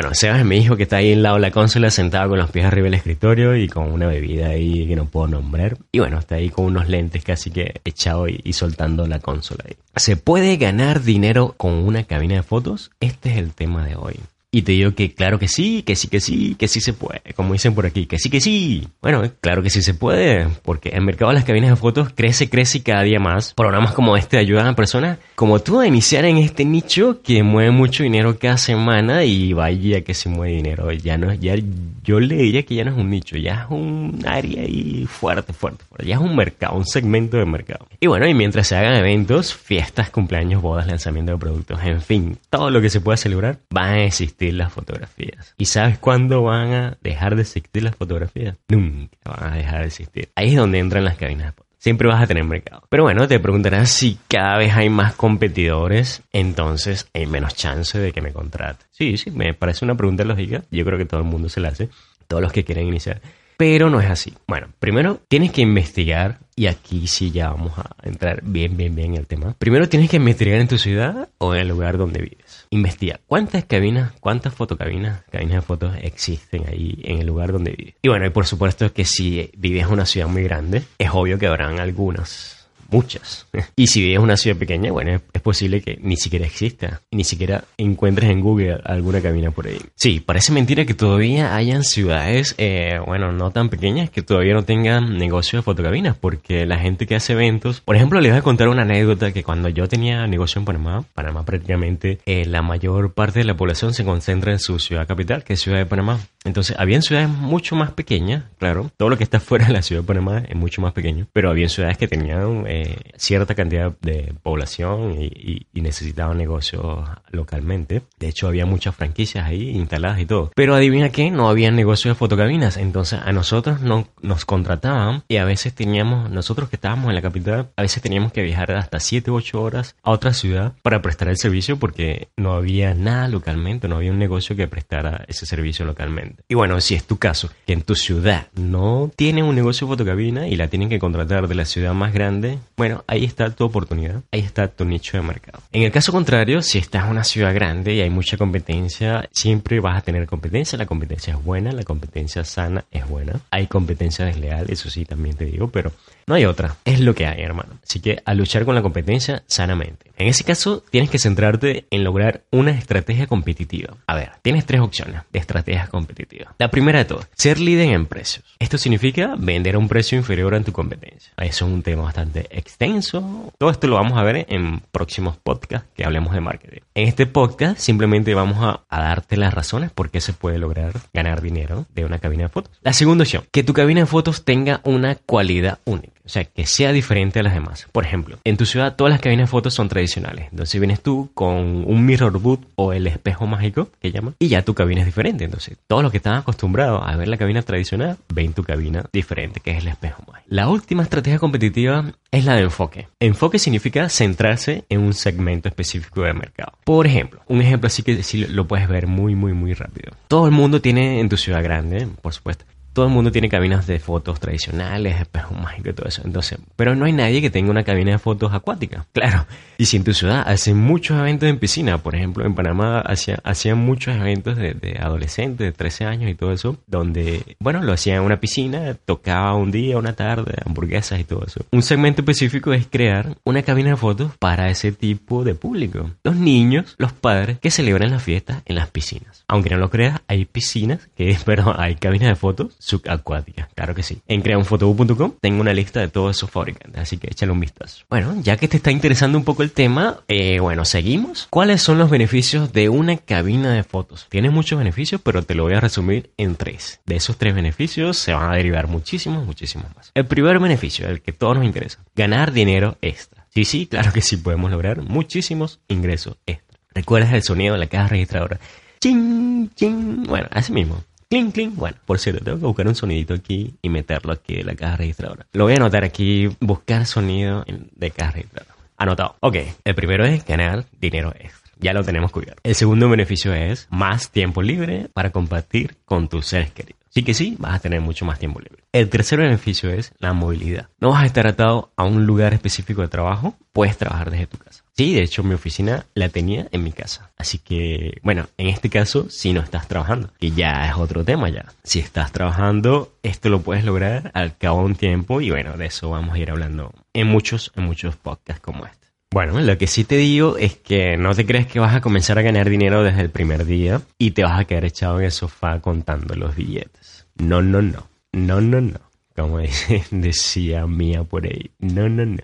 Bueno, 0.00 0.14
Sebas 0.14 0.38
es 0.38 0.44
mi 0.46 0.58
hijo 0.58 0.76
que 0.76 0.84
está 0.84 0.98
ahí 0.98 1.12
al 1.12 1.24
lado 1.24 1.34
de 1.34 1.40
la 1.40 1.50
consola, 1.50 1.90
sentado 1.90 2.28
con 2.28 2.38
los 2.38 2.52
pies 2.52 2.64
arriba 2.64 2.84
del 2.84 2.94
escritorio 2.94 3.56
y 3.56 3.66
con 3.66 3.90
una 3.90 4.06
bebida 4.06 4.50
ahí 4.50 4.86
que 4.86 4.94
no 4.94 5.06
puedo 5.06 5.26
nombrar. 5.26 5.76
Y 5.90 5.98
bueno, 5.98 6.20
está 6.20 6.36
ahí 6.36 6.50
con 6.50 6.66
unos 6.66 6.88
lentes 6.88 7.24
casi 7.24 7.50
que 7.50 7.80
echado 7.84 8.28
y, 8.28 8.52
soltando 8.52 9.08
la 9.08 9.18
consola 9.18 9.64
ahí. 9.66 9.74
¿Se 9.96 10.16
puede 10.16 10.56
ganar 10.56 11.02
dinero 11.02 11.56
con 11.56 11.72
una 11.72 12.04
cabina 12.04 12.36
de 12.36 12.44
fotos? 12.44 12.92
Este 13.00 13.32
es 13.32 13.38
el 13.38 13.54
tema 13.54 13.84
de 13.84 13.96
hoy. 13.96 14.14
Y 14.50 14.62
te 14.62 14.72
digo 14.72 14.94
que 14.94 15.12
claro 15.12 15.38
que 15.38 15.46
sí, 15.46 15.82
que 15.82 15.94
sí, 15.94 16.08
que 16.08 16.20
sí, 16.20 16.54
que 16.54 16.68
sí 16.68 16.80
se 16.80 16.94
puede. 16.94 17.20
Como 17.36 17.52
dicen 17.52 17.74
por 17.74 17.84
aquí, 17.84 18.06
que 18.06 18.18
sí, 18.18 18.30
que 18.30 18.40
sí. 18.40 18.88
Bueno, 19.02 19.22
claro 19.42 19.62
que 19.62 19.68
sí 19.68 19.82
se 19.82 19.92
puede, 19.92 20.48
porque 20.62 20.88
el 20.88 21.02
mercado 21.02 21.30
de 21.30 21.34
las 21.34 21.44
cabinas 21.44 21.68
de 21.68 21.76
fotos 21.76 22.08
crece, 22.14 22.48
crece 22.48 22.82
cada 22.82 23.02
día 23.02 23.20
más. 23.20 23.52
Programas 23.52 23.92
como 23.92 24.16
este 24.16 24.38
ayudan 24.38 24.66
a 24.66 24.74
personas 24.74 25.18
como 25.34 25.58
tú 25.58 25.80
a 25.80 25.86
iniciar 25.86 26.24
en 26.24 26.38
este 26.38 26.64
nicho 26.64 27.20
que 27.22 27.42
mueve 27.42 27.72
mucho 27.72 28.04
dinero 28.04 28.38
cada 28.38 28.56
semana 28.56 29.22
y 29.24 29.52
vaya 29.52 30.00
que 30.00 30.14
se 30.14 30.30
mueve 30.30 30.54
dinero. 30.54 30.90
Ya 30.92 31.18
no 31.18 31.34
ya 31.34 31.54
yo 32.02 32.18
le 32.18 32.36
diría 32.36 32.62
que 32.62 32.74
ya 32.74 32.84
no 32.84 32.92
es 32.92 32.96
un 32.96 33.10
nicho, 33.10 33.36
ya 33.36 33.64
es 33.64 33.70
un 33.70 34.24
área 34.26 34.62
ahí 34.62 35.04
fuerte, 35.06 35.52
fuerte, 35.52 35.84
fuerte. 35.84 36.06
Ya 36.06 36.14
es 36.14 36.22
un 36.22 36.34
mercado, 36.34 36.74
un 36.74 36.86
segmento 36.86 37.36
de 37.36 37.44
mercado. 37.44 37.86
Y 38.00 38.06
bueno, 38.06 38.26
y 38.26 38.32
mientras 38.32 38.66
se 38.66 38.76
hagan 38.76 38.96
eventos, 38.96 39.54
fiestas, 39.54 40.08
cumpleaños, 40.08 40.62
bodas, 40.62 40.86
lanzamiento 40.86 41.32
de 41.32 41.38
productos, 41.38 41.80
en 41.84 42.00
fin, 42.00 42.38
todo 42.48 42.70
lo 42.70 42.80
que 42.80 42.88
se 42.88 43.02
pueda 43.02 43.18
celebrar, 43.18 43.58
va 43.76 43.90
a 43.90 44.04
existir 44.04 44.37
las 44.40 44.72
fotografías. 44.72 45.54
¿Y 45.58 45.66
sabes 45.66 45.98
cuándo 45.98 46.42
van 46.42 46.72
a 46.72 46.98
dejar 47.02 47.34
de 47.36 47.42
existir 47.42 47.82
las 47.82 47.96
fotografías? 47.96 48.56
Nunca 48.68 49.16
van 49.24 49.52
a 49.52 49.56
dejar 49.56 49.80
de 49.80 49.86
existir. 49.86 50.28
Ahí 50.34 50.50
es 50.50 50.56
donde 50.56 50.78
entran 50.78 51.04
las 51.04 51.16
cabinas 51.16 51.46
de 51.46 51.52
fotos. 51.52 51.66
Siempre 51.78 52.08
vas 52.08 52.22
a 52.22 52.26
tener 52.26 52.44
mercado. 52.44 52.82
Pero 52.88 53.04
bueno, 53.04 53.28
te 53.28 53.38
preguntarás 53.38 53.90
si 53.90 54.18
cada 54.26 54.58
vez 54.58 54.74
hay 54.74 54.88
más 54.88 55.14
competidores, 55.14 56.22
entonces 56.32 57.08
hay 57.14 57.26
menos 57.26 57.54
chance 57.54 57.98
de 57.98 58.12
que 58.12 58.20
me 58.20 58.32
contrate. 58.32 58.84
Sí, 58.90 59.16
sí, 59.16 59.30
me 59.30 59.54
parece 59.54 59.84
una 59.84 59.96
pregunta 59.96 60.24
lógica. 60.24 60.64
Yo 60.70 60.84
creo 60.84 60.98
que 60.98 61.04
todo 61.04 61.20
el 61.20 61.26
mundo 61.26 61.48
se 61.48 61.60
la 61.60 61.68
hace. 61.68 61.88
Todos 62.26 62.42
los 62.42 62.52
que 62.52 62.64
quieren 62.64 62.88
iniciar. 62.88 63.20
Pero 63.56 63.90
no 63.90 64.00
es 64.00 64.10
así. 64.10 64.34
Bueno, 64.46 64.68
primero 64.78 65.20
tienes 65.28 65.50
que 65.50 65.62
investigar, 65.62 66.38
y 66.54 66.66
aquí 66.66 67.06
sí 67.06 67.30
ya 67.30 67.50
vamos 67.50 67.76
a 67.78 67.94
entrar 68.02 68.40
bien, 68.42 68.76
bien, 68.76 68.94
bien 68.94 69.14
en 69.14 69.20
el 69.20 69.26
tema. 69.26 69.54
Primero 69.58 69.88
tienes 69.88 70.10
que 70.10 70.16
investigar 70.16 70.60
en 70.60 70.68
tu 70.68 70.78
ciudad 70.78 71.28
o 71.38 71.54
en 71.54 71.62
el 71.62 71.68
lugar 71.68 71.98
donde 71.98 72.20
vives 72.20 72.47
investiga 72.70 73.20
cuántas 73.26 73.64
cabinas, 73.64 74.12
cuántas 74.20 74.54
fotocabinas, 74.54 75.22
cabinas 75.30 75.56
de 75.56 75.62
fotos 75.62 75.96
existen 76.02 76.66
ahí 76.68 77.00
en 77.04 77.18
el 77.18 77.26
lugar 77.26 77.52
donde 77.52 77.72
vives. 77.72 77.94
Y 78.02 78.08
bueno, 78.08 78.26
y 78.26 78.30
por 78.30 78.46
supuesto 78.46 78.92
que 78.92 79.04
si 79.04 79.50
vives 79.56 79.86
en 79.86 79.92
una 79.92 80.06
ciudad 80.06 80.28
muy 80.28 80.42
grande, 80.42 80.82
es 80.98 81.10
obvio 81.12 81.38
que 81.38 81.46
habrán 81.46 81.80
algunas 81.80 82.57
muchas. 82.88 83.46
y 83.76 83.86
si 83.86 84.00
vives 84.00 84.16
en 84.16 84.22
una 84.22 84.36
ciudad 84.36 84.56
pequeña, 84.56 84.90
bueno, 84.92 85.20
es 85.32 85.42
posible 85.42 85.80
que 85.80 85.98
ni 86.02 86.16
siquiera 86.16 86.46
exista, 86.46 87.02
ni 87.10 87.24
siquiera 87.24 87.64
encuentres 87.76 88.30
en 88.30 88.40
Google 88.40 88.80
alguna 88.84 89.20
cabina 89.20 89.50
por 89.50 89.66
ahí. 89.66 89.78
Sí, 89.94 90.20
parece 90.20 90.52
mentira 90.52 90.84
que 90.84 90.94
todavía 90.94 91.54
hayan 91.54 91.84
ciudades, 91.84 92.54
eh, 92.58 92.98
bueno, 93.06 93.32
no 93.32 93.50
tan 93.50 93.68
pequeñas, 93.68 94.10
que 94.10 94.22
todavía 94.22 94.54
no 94.54 94.64
tengan 94.64 95.16
negocio 95.18 95.58
de 95.58 95.62
fotocabinas, 95.62 96.16
porque 96.16 96.66
la 96.66 96.78
gente 96.78 97.06
que 97.06 97.14
hace 97.14 97.34
eventos, 97.34 97.80
por 97.80 97.96
ejemplo, 97.96 98.20
les 98.20 98.32
voy 98.32 98.38
a 98.38 98.42
contar 98.42 98.68
una 98.68 98.82
anécdota 98.82 99.32
que 99.32 99.44
cuando 99.44 99.68
yo 99.68 99.88
tenía 99.88 100.26
negocio 100.26 100.58
en 100.58 100.64
Panamá, 100.64 101.04
Panamá 101.14 101.44
prácticamente 101.44 102.18
eh, 102.26 102.44
la 102.46 102.62
mayor 102.62 103.12
parte 103.12 103.40
de 103.40 103.44
la 103.44 103.56
población 103.56 103.94
se 103.94 104.04
concentra 104.04 104.52
en 104.52 104.58
su 104.58 104.78
ciudad 104.78 105.06
capital, 105.06 105.44
que 105.44 105.54
es 105.54 105.60
Ciudad 105.60 105.78
de 105.78 105.86
Panamá. 105.86 106.18
Entonces, 106.44 106.76
había 106.78 107.00
ciudades 107.02 107.28
mucho 107.28 107.76
más 107.76 107.92
pequeñas, 107.92 108.44
claro, 108.58 108.90
todo 108.96 109.08
lo 109.08 109.18
que 109.18 109.24
está 109.24 109.40
fuera 109.48 109.66
de 109.66 109.72
la 109.72 109.82
ciudad 109.82 110.02
de 110.02 110.06
Panamá 110.06 110.42
es 110.48 110.56
mucho 110.56 110.80
más 110.80 110.92
pequeño, 110.92 111.26
pero 111.32 111.50
había 111.50 111.68
ciudades 111.68 111.98
que 111.98 112.08
tenían 112.08 112.64
eh, 112.66 112.77
cierta 113.16 113.54
cantidad 113.54 113.92
de 114.00 114.34
población 114.42 115.16
y, 115.20 115.66
necesitaban 115.78 116.36
negocios 116.36 117.08
localmente. 117.30 118.02
De 118.18 118.28
hecho, 118.28 118.48
había 118.48 118.66
muchas 118.66 118.96
franquicias 118.96 119.46
ahí 119.46 119.70
instaladas 119.70 120.18
y 120.18 120.26
todo. 120.26 120.50
Pero 120.56 120.74
adivina 120.74 121.10
qué, 121.10 121.30
no 121.30 121.48
había 121.48 121.70
negocio 121.70 122.10
de 122.10 122.16
fotocabinas. 122.16 122.76
Entonces, 122.76 123.20
a 123.24 123.30
nosotros 123.32 123.80
no, 123.80 124.08
nos 124.20 124.44
contrataban 124.44 125.22
y 125.28 125.36
a 125.36 125.44
veces 125.44 125.72
teníamos, 125.74 126.30
nosotros 126.30 126.68
que 126.68 126.76
estábamos 126.76 127.08
en 127.08 127.14
la 127.14 127.22
capital, 127.22 127.70
a 127.76 127.82
veces 127.82 128.02
teníamos 128.02 128.32
que 128.32 128.42
viajar 128.42 128.72
hasta 128.72 128.98
7 128.98 129.30
u 129.30 129.36
8 129.36 129.62
horas 129.62 129.96
a 130.02 130.10
otra 130.10 130.34
ciudad 130.34 130.74
para 130.82 131.00
prestar 131.00 131.28
el 131.28 131.36
servicio 131.36 131.78
porque 131.78 132.28
no 132.36 132.54
había 132.54 132.94
nada 132.94 133.28
localmente, 133.28 133.88
no 133.88 133.96
había 133.96 134.10
un 134.10 134.18
negocio 134.18 134.56
que 134.56 134.68
prestara 134.68 135.24
ese 135.28 135.46
servicio 135.46 135.84
localmente. 135.84 136.42
Y 136.48 136.54
bueno, 136.54 136.80
si 136.80 136.94
es 136.94 137.04
tu 137.04 137.18
caso, 137.18 137.50
que 137.66 137.72
en 137.72 137.82
tu 137.82 137.94
ciudad 137.94 138.48
no 138.54 139.10
tienen 139.14 139.44
un 139.44 139.54
negocio 139.54 139.86
de 139.86 139.92
fotocabina 139.92 140.48
y 140.48 140.56
la 140.56 140.68
tienen 140.68 140.88
que 140.88 140.98
contratar 140.98 141.48
de 141.48 141.54
la 141.54 141.64
ciudad 141.64 141.94
más 141.94 142.12
grande, 142.12 142.58
bueno, 142.78 143.02
ahí 143.08 143.24
está 143.24 143.50
tu 143.50 143.64
oportunidad, 143.64 144.22
ahí 144.30 144.40
está 144.40 144.68
tu 144.68 144.84
nicho 144.84 145.16
de 145.16 145.22
mercado. 145.24 145.58
En 145.72 145.82
el 145.82 145.90
caso 145.90 146.12
contrario, 146.12 146.62
si 146.62 146.78
estás 146.78 147.04
en 147.04 147.10
una 147.10 147.24
ciudad 147.24 147.52
grande 147.52 147.92
y 147.92 148.00
hay 148.00 148.08
mucha 148.08 148.36
competencia, 148.36 149.28
siempre 149.32 149.80
vas 149.80 149.98
a 149.98 150.02
tener 150.02 150.26
competencia, 150.26 150.78
la 150.78 150.86
competencia 150.86 151.34
es 151.34 151.44
buena, 151.44 151.72
la 151.72 151.82
competencia 151.82 152.44
sana 152.44 152.84
es 152.92 153.06
buena. 153.08 153.40
Hay 153.50 153.66
competencia 153.66 154.24
desleal, 154.24 154.70
eso 154.70 154.88
sí 154.90 155.04
también 155.04 155.36
te 155.36 155.44
digo, 155.44 155.68
pero 155.68 155.92
no 156.28 156.34
hay 156.34 156.44
otra. 156.44 156.76
Es 156.84 157.00
lo 157.00 157.14
que 157.14 157.26
hay, 157.26 157.40
hermano. 157.40 157.78
Así 157.82 158.00
que 158.00 158.20
a 158.24 158.34
luchar 158.34 158.64
con 158.64 158.74
la 158.74 158.82
competencia 158.82 159.42
sanamente. 159.46 160.10
En 160.18 160.26
ese 160.26 160.44
caso, 160.44 160.84
tienes 160.90 161.10
que 161.10 161.18
centrarte 161.18 161.86
en 161.90 162.04
lograr 162.04 162.42
una 162.50 162.72
estrategia 162.72 163.26
competitiva. 163.26 163.94
A 164.06 164.14
ver, 164.14 164.32
tienes 164.42 164.66
tres 164.66 164.80
opciones 164.80 165.22
de 165.32 165.38
estrategias 165.38 165.88
competitivas. 165.88 166.54
La 166.58 166.70
primera 166.70 166.98
de 166.98 167.04
todas, 167.06 167.28
ser 167.34 167.58
líder 167.60 167.88
en 167.88 168.06
precios. 168.06 168.44
Esto 168.58 168.78
significa 168.78 169.36
vender 169.38 169.76
a 169.76 169.78
un 169.78 169.88
precio 169.88 170.18
inferior 170.18 170.54
a 170.54 170.60
tu 170.60 170.72
competencia. 170.72 171.32
Eso 171.38 171.66
es 171.66 171.72
un 171.72 171.82
tema 171.82 172.02
bastante 172.02 172.46
extenso. 172.50 173.52
Todo 173.56 173.70
esto 173.70 173.86
lo 173.86 173.94
vamos 173.94 174.18
a 174.18 174.22
ver 174.22 174.44
en 174.50 174.80
próximos 174.90 175.36
podcasts 175.36 175.88
que 175.94 176.04
hablemos 176.04 176.34
de 176.34 176.40
marketing. 176.40 176.80
En 176.94 177.08
este 177.08 177.26
podcast 177.26 177.78
simplemente 177.78 178.34
vamos 178.34 178.58
a, 178.60 178.82
a 178.88 179.00
darte 179.00 179.36
las 179.36 179.54
razones 179.54 179.92
por 179.92 180.10
qué 180.10 180.20
se 180.20 180.32
puede 180.32 180.58
lograr 180.58 180.92
ganar 181.14 181.40
dinero 181.40 181.86
de 181.94 182.04
una 182.04 182.18
cabina 182.18 182.44
de 182.44 182.48
fotos. 182.48 182.72
La 182.82 182.92
segunda 182.92 183.22
opción, 183.22 183.44
que 183.52 183.62
tu 183.62 183.72
cabina 183.72 184.00
de 184.00 184.06
fotos 184.06 184.44
tenga 184.44 184.80
una 184.84 185.14
cualidad 185.14 185.78
única. 185.84 186.17
O 186.28 186.30
sea, 186.30 186.44
que 186.44 186.66
sea 186.66 186.92
diferente 186.92 187.40
a 187.40 187.42
las 187.42 187.54
demás. 187.54 187.86
Por 187.90 188.04
ejemplo, 188.04 188.38
en 188.44 188.58
tu 188.58 188.66
ciudad 188.66 188.96
todas 188.96 189.10
las 189.10 189.22
cabinas 189.22 189.48
de 189.48 189.50
fotos 189.50 189.72
son 189.72 189.88
tradicionales. 189.88 190.48
Entonces 190.50 190.78
vienes 190.78 191.00
tú 191.00 191.30
con 191.32 191.56
un 191.56 192.04
mirror 192.04 192.38
boot 192.38 192.60
o 192.74 192.92
el 192.92 193.06
espejo 193.06 193.46
mágico, 193.46 193.88
que 193.98 194.12
llaman, 194.12 194.34
y 194.38 194.48
ya 194.48 194.60
tu 194.60 194.74
cabina 194.74 195.00
es 195.00 195.06
diferente. 195.06 195.44
Entonces, 195.44 195.78
todos 195.86 196.02
los 196.02 196.12
que 196.12 196.18
están 196.18 196.34
acostumbrados 196.34 197.02
a 197.02 197.16
ver 197.16 197.28
la 197.28 197.38
cabina 197.38 197.62
tradicional, 197.62 198.18
ven 198.28 198.52
tu 198.52 198.62
cabina 198.62 199.06
diferente, 199.10 199.60
que 199.60 199.70
es 199.70 199.78
el 199.78 199.88
espejo 199.88 200.22
mágico. 200.26 200.46
La 200.50 200.68
última 200.68 201.02
estrategia 201.02 201.38
competitiva 201.38 202.12
es 202.30 202.44
la 202.44 202.56
de 202.56 202.62
enfoque. 202.64 203.08
Enfoque 203.20 203.58
significa 203.58 204.10
centrarse 204.10 204.84
en 204.90 205.00
un 205.00 205.14
segmento 205.14 205.70
específico 205.70 206.20
del 206.20 206.34
mercado. 206.34 206.72
Por 206.84 207.06
ejemplo, 207.06 207.40
un 207.46 207.62
ejemplo 207.62 207.86
así 207.86 208.02
que 208.02 208.22
sí 208.22 208.44
lo 208.46 208.68
puedes 208.68 208.86
ver 208.86 209.06
muy, 209.06 209.34
muy, 209.34 209.54
muy 209.54 209.72
rápido. 209.72 210.12
Todo 210.28 210.44
el 210.44 210.52
mundo 210.52 210.82
tiene 210.82 211.20
en 211.20 211.30
tu 211.30 211.38
ciudad 211.38 211.62
grande, 211.62 212.06
por 212.20 212.34
supuesto, 212.34 212.66
todo 212.92 213.06
el 213.06 213.12
mundo 213.12 213.30
tiene 213.30 213.48
cabinas 213.48 213.86
de 213.86 213.98
fotos 213.98 214.40
tradicionales, 214.40 215.20
espejos 215.20 215.56
mágicos 215.60 215.92
y 215.92 215.94
todo 215.94 216.08
eso. 216.08 216.22
Entonces, 216.24 216.58
pero 216.76 216.94
no 216.94 217.04
hay 217.04 217.12
nadie 217.12 217.40
que 217.40 217.50
tenga 217.50 217.70
una 217.70 217.84
cabina 217.84 218.12
de 218.12 218.18
fotos 218.18 218.52
acuática. 218.52 219.06
Claro. 219.18 219.46
Y 219.78 219.86
si 219.86 219.96
en 219.96 220.04
tu 220.04 220.14
ciudad 220.14 220.44
hacen 220.46 220.76
muchos 220.76 221.18
eventos 221.18 221.48
en 221.48 221.58
piscina, 221.58 221.98
por 221.98 222.14
ejemplo, 222.14 222.46
en 222.46 222.54
Panamá 222.54 223.00
hacían 223.00 223.78
muchos 223.78 224.14
eventos 224.14 224.56
de, 224.56 224.98
adolescentes 225.00 225.58
de 225.58 225.72
13 225.72 226.04
años 226.04 226.30
y 226.30 226.34
todo 226.34 226.52
eso, 226.52 226.76
donde, 226.86 227.56
bueno, 227.58 227.82
lo 227.82 227.92
hacían 227.92 228.18
en 228.18 228.22
una 228.22 228.38
piscina, 228.38 228.94
tocaba 228.94 229.54
un 229.54 229.72
día, 229.72 229.98
una 229.98 230.14
tarde, 230.14 230.54
hamburguesas 230.64 231.18
y 231.18 231.24
todo 231.24 231.44
eso. 231.44 231.64
Un 231.72 231.82
segmento 231.82 232.22
específico 232.22 232.72
es 232.72 232.86
crear 232.86 233.36
una 233.44 233.62
cabina 233.62 233.90
de 233.90 233.96
fotos 233.96 234.36
para 234.38 234.68
ese 234.70 234.92
tipo 234.92 235.44
de 235.44 235.54
público. 235.54 236.10
Los 236.22 236.36
niños, 236.36 236.94
los 236.98 237.12
padres 237.12 237.58
que 237.58 237.70
celebran 237.70 238.10
las 238.10 238.22
fiestas 238.22 238.62
en 238.66 238.76
las 238.76 238.88
piscinas. 238.90 239.44
Aunque 239.48 239.70
no 239.70 239.78
lo 239.78 239.90
creas, 239.90 240.20
hay 240.28 240.44
piscinas 240.44 241.08
que, 241.16 241.36
pero 241.44 241.78
hay 241.78 241.96
cabinas 241.96 242.28
de 242.28 242.36
fotos 242.36 242.76
subacuática, 242.78 243.68
claro 243.74 243.94
que 243.94 244.02
sí. 244.02 244.20
En 244.28 244.42
creaunfotobu.com 244.42 245.34
tengo 245.40 245.60
una 245.60 245.72
lista 245.72 246.00
de 246.00 246.08
todos 246.08 246.36
esos 246.36 246.50
fabricantes, 246.50 247.00
así 247.00 247.18
que 247.18 247.28
échale 247.28 247.52
un 247.52 247.60
vistazo. 247.60 248.04
Bueno, 248.08 248.34
ya 248.42 248.56
que 248.56 248.68
te 248.68 248.76
está 248.76 248.90
interesando 248.90 249.38
un 249.38 249.44
poco 249.44 249.62
el 249.62 249.72
tema, 249.72 250.20
eh, 250.28 250.60
bueno, 250.60 250.84
seguimos. 250.84 251.46
¿Cuáles 251.50 251.82
son 251.82 251.98
los 251.98 252.10
beneficios 252.10 252.72
de 252.72 252.88
una 252.88 253.16
cabina 253.16 253.72
de 253.72 253.82
fotos? 253.82 254.26
Tiene 254.28 254.50
muchos 254.50 254.78
beneficios, 254.78 255.20
pero 255.22 255.42
te 255.42 255.54
lo 255.54 255.64
voy 255.64 255.74
a 255.74 255.80
resumir 255.80 256.30
en 256.36 256.56
tres. 256.56 257.00
De 257.06 257.16
esos 257.16 257.36
tres 257.36 257.54
beneficios 257.54 258.16
se 258.18 258.32
van 258.32 258.52
a 258.52 258.56
derivar 258.56 258.86
muchísimos, 258.86 259.44
muchísimos 259.44 259.94
más. 259.96 260.10
El 260.14 260.26
primer 260.26 260.58
beneficio, 260.58 261.08
el 261.08 261.20
que 261.20 261.32
todos 261.32 261.56
nos 261.56 261.64
interesa, 261.64 261.98
ganar 262.14 262.52
dinero 262.52 262.96
extra. 263.02 263.46
Sí, 263.50 263.64
sí, 263.64 263.86
claro 263.86 264.12
que 264.12 264.20
sí 264.20 264.36
podemos 264.36 264.70
lograr 264.70 265.02
muchísimos 265.02 265.80
ingresos 265.88 266.36
extra. 266.46 266.78
¿Recuerdas 266.94 267.32
el 267.32 267.42
sonido 267.42 267.74
de 267.74 267.80
la 267.80 267.86
caja 267.86 268.08
registradora? 268.08 268.60
Ching, 269.00 269.70
ching. 269.74 270.24
Bueno, 270.24 270.48
así 270.50 270.72
mismo. 270.72 271.02
Cling, 271.30 271.50
cling. 271.50 271.76
Bueno, 271.76 271.98
por 272.06 272.18
cierto, 272.18 272.42
tengo 272.42 272.58
que 272.58 272.66
buscar 272.66 272.88
un 272.88 272.94
sonidito 272.94 273.34
aquí 273.34 273.74
y 273.82 273.90
meterlo 273.90 274.32
aquí 274.32 274.60
en 274.60 274.66
la 274.66 274.74
caja 274.74 274.96
registradora. 274.96 275.46
Lo 275.52 275.64
voy 275.64 275.74
a 275.74 275.76
anotar 275.76 276.02
aquí, 276.02 276.48
buscar 276.58 277.04
sonido 277.04 277.66
de 277.66 278.10
caja 278.10 278.30
registradora. 278.30 278.74
Anotado. 278.96 279.36
Ok, 279.40 279.56
el 279.84 279.94
primero 279.94 280.24
es 280.24 280.46
ganar 280.46 280.86
dinero 280.98 281.34
extra. 281.38 281.70
Ya 281.80 281.92
lo 281.92 282.02
tenemos 282.02 282.32
cubierto. 282.32 282.60
El 282.64 282.74
segundo 282.74 283.10
beneficio 283.10 283.52
es 283.52 283.88
más 283.90 284.30
tiempo 284.30 284.62
libre 284.62 285.10
para 285.12 285.30
compartir 285.30 285.96
con 286.06 286.28
tus 286.28 286.46
seres 286.46 286.72
queridos. 286.72 286.97
Sí 287.18 287.24
que 287.24 287.34
sí, 287.34 287.56
vas 287.58 287.74
a 287.74 287.78
tener 287.80 288.00
mucho 288.00 288.24
más 288.24 288.38
tiempo 288.38 288.60
libre. 288.60 288.84
El 288.92 289.08
tercer 289.08 289.40
beneficio 289.40 289.90
es 289.90 290.12
la 290.20 290.34
movilidad. 290.34 290.88
No 291.00 291.10
vas 291.10 291.24
a 291.24 291.26
estar 291.26 291.48
atado 291.48 291.90
a 291.96 292.04
un 292.04 292.26
lugar 292.26 292.54
específico 292.54 293.02
de 293.02 293.08
trabajo, 293.08 293.56
puedes 293.72 293.98
trabajar 293.98 294.30
desde 294.30 294.46
tu 294.46 294.56
casa. 294.56 294.84
Sí, 294.96 295.16
de 295.16 295.24
hecho 295.24 295.42
mi 295.42 295.54
oficina 295.54 296.06
la 296.14 296.28
tenía 296.28 296.68
en 296.70 296.84
mi 296.84 296.92
casa. 296.92 297.32
Así 297.36 297.58
que, 297.58 298.20
bueno, 298.22 298.46
en 298.56 298.68
este 298.68 298.88
caso, 298.88 299.28
si 299.30 299.52
no 299.52 299.62
estás 299.62 299.88
trabajando, 299.88 300.32
que 300.38 300.52
ya 300.52 300.88
es 300.88 300.94
otro 300.96 301.24
tema 301.24 301.48
ya. 301.48 301.64
Si 301.82 301.98
estás 301.98 302.30
trabajando, 302.30 303.12
esto 303.24 303.48
lo 303.48 303.62
puedes 303.62 303.84
lograr 303.84 304.30
al 304.32 304.56
cabo 304.56 304.78
de 304.78 304.84
un 304.84 304.94
tiempo 304.94 305.40
y 305.40 305.50
bueno, 305.50 305.76
de 305.76 305.86
eso 305.86 306.10
vamos 306.10 306.36
a 306.36 306.38
ir 306.38 306.52
hablando 306.52 306.94
en 307.14 307.26
muchos, 307.26 307.72
en 307.74 307.82
muchos 307.82 308.14
podcasts 308.14 308.62
como 308.62 308.86
este. 308.86 308.97
Bueno, 309.30 309.60
lo 309.60 309.76
que 309.76 309.86
sí 309.86 310.04
te 310.04 310.16
digo 310.16 310.56
es 310.56 310.76
que 310.76 311.18
no 311.18 311.34
te 311.34 311.44
crees 311.44 311.66
que 311.66 311.80
vas 311.80 311.94
a 311.94 312.00
comenzar 312.00 312.38
a 312.38 312.42
ganar 312.42 312.70
dinero 312.70 313.02
desde 313.02 313.20
el 313.20 313.30
primer 313.30 313.66
día 313.66 314.00
y 314.18 314.30
te 314.30 314.42
vas 314.42 314.58
a 314.58 314.64
quedar 314.64 314.86
echado 314.86 315.18
en 315.18 315.26
el 315.26 315.32
sofá 315.32 315.80
contando 315.80 316.34
los 316.34 316.56
billetes. 316.56 317.26
No, 317.36 317.60
no, 317.60 317.82
no. 317.82 318.08
No, 318.32 318.60
no, 318.60 318.80
no. 318.80 319.00
Como 319.36 319.58
decía 320.10 320.86
Mía 320.86 321.24
por 321.24 321.44
ahí. 321.46 321.70
No, 321.78 322.08
no, 322.08 322.24
no. 322.24 322.42